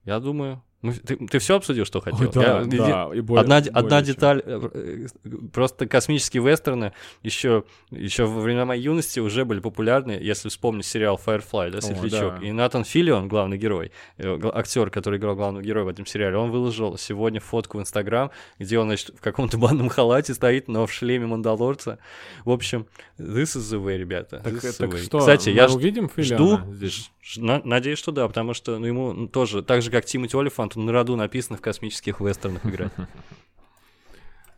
[0.04, 2.20] я думаю, мы, ты, ты все обсудил, что хотел?
[2.20, 4.06] Ой, да, Я, да, и более, одна более одна чем.
[4.06, 5.06] деталь, э,
[5.52, 11.20] просто космические вестерны еще, еще во времена моей юности уже были популярны, если вспомнить сериал
[11.24, 12.40] Firefly, да, Светлячок.
[12.40, 12.46] да.
[12.46, 16.50] И Натан Филлион, главный герой, э, актер, который играл главного героя в этом сериале, он
[16.50, 20.92] выложил сегодня фотку в Инстаграм, где он, значит, в каком-то банном халате стоит, но в
[20.92, 21.98] шлеме Мандалорца.
[22.46, 22.86] В общем,
[23.18, 24.40] this is the way, ребята.
[24.42, 25.04] Так, this так way.
[25.04, 27.10] что, Кстати, я увидим жду, Филлиона здесь?
[27.36, 30.92] надеюсь, что да, потому что ну, ему тоже, так же, как Тимоти Олифант, он на
[30.92, 32.92] роду написано в космических вестернах играть.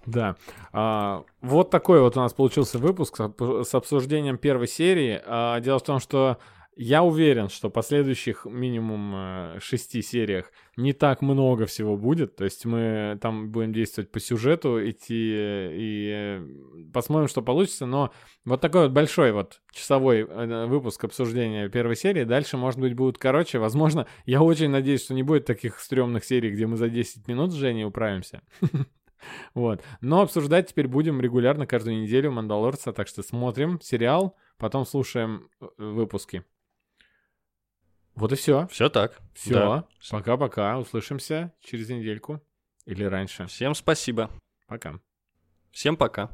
[0.05, 0.35] Да.
[0.73, 5.23] А, вот такой вот у нас получился выпуск с обсуждением первой серии.
[5.25, 6.39] А, дело в том, что
[6.75, 12.37] я уверен, что последующих минимум э, шести сериях не так много всего будет.
[12.37, 16.47] То есть мы там будем действовать по сюжету, идти э, и э,
[16.93, 17.85] посмотрим, что получится.
[17.85, 18.13] Но
[18.45, 22.25] вот такой вот большой вот часовой э, выпуск обсуждения первой серии.
[22.25, 23.59] Дальше, может быть, будут короче.
[23.59, 27.53] Возможно, я очень надеюсь, что не будет таких стрёмных серий, где мы за 10 минут
[27.53, 28.43] с Женей управимся.
[29.55, 29.85] Вот.
[30.01, 35.67] Но обсуждать теперь будем регулярно каждую неделю Мандалорца, так что смотрим сериал, потом слушаем э,
[35.79, 36.45] выпуски.
[38.15, 38.67] Вот и все.
[38.69, 39.21] Все так.
[39.35, 39.55] Все.
[39.55, 39.85] Да.
[40.11, 40.79] Пока-пока.
[40.79, 42.41] Услышимся через недельку
[42.85, 43.47] или раньше.
[43.47, 44.31] Всем спасибо.
[44.67, 45.01] Пока.
[45.71, 46.31] Всем пока.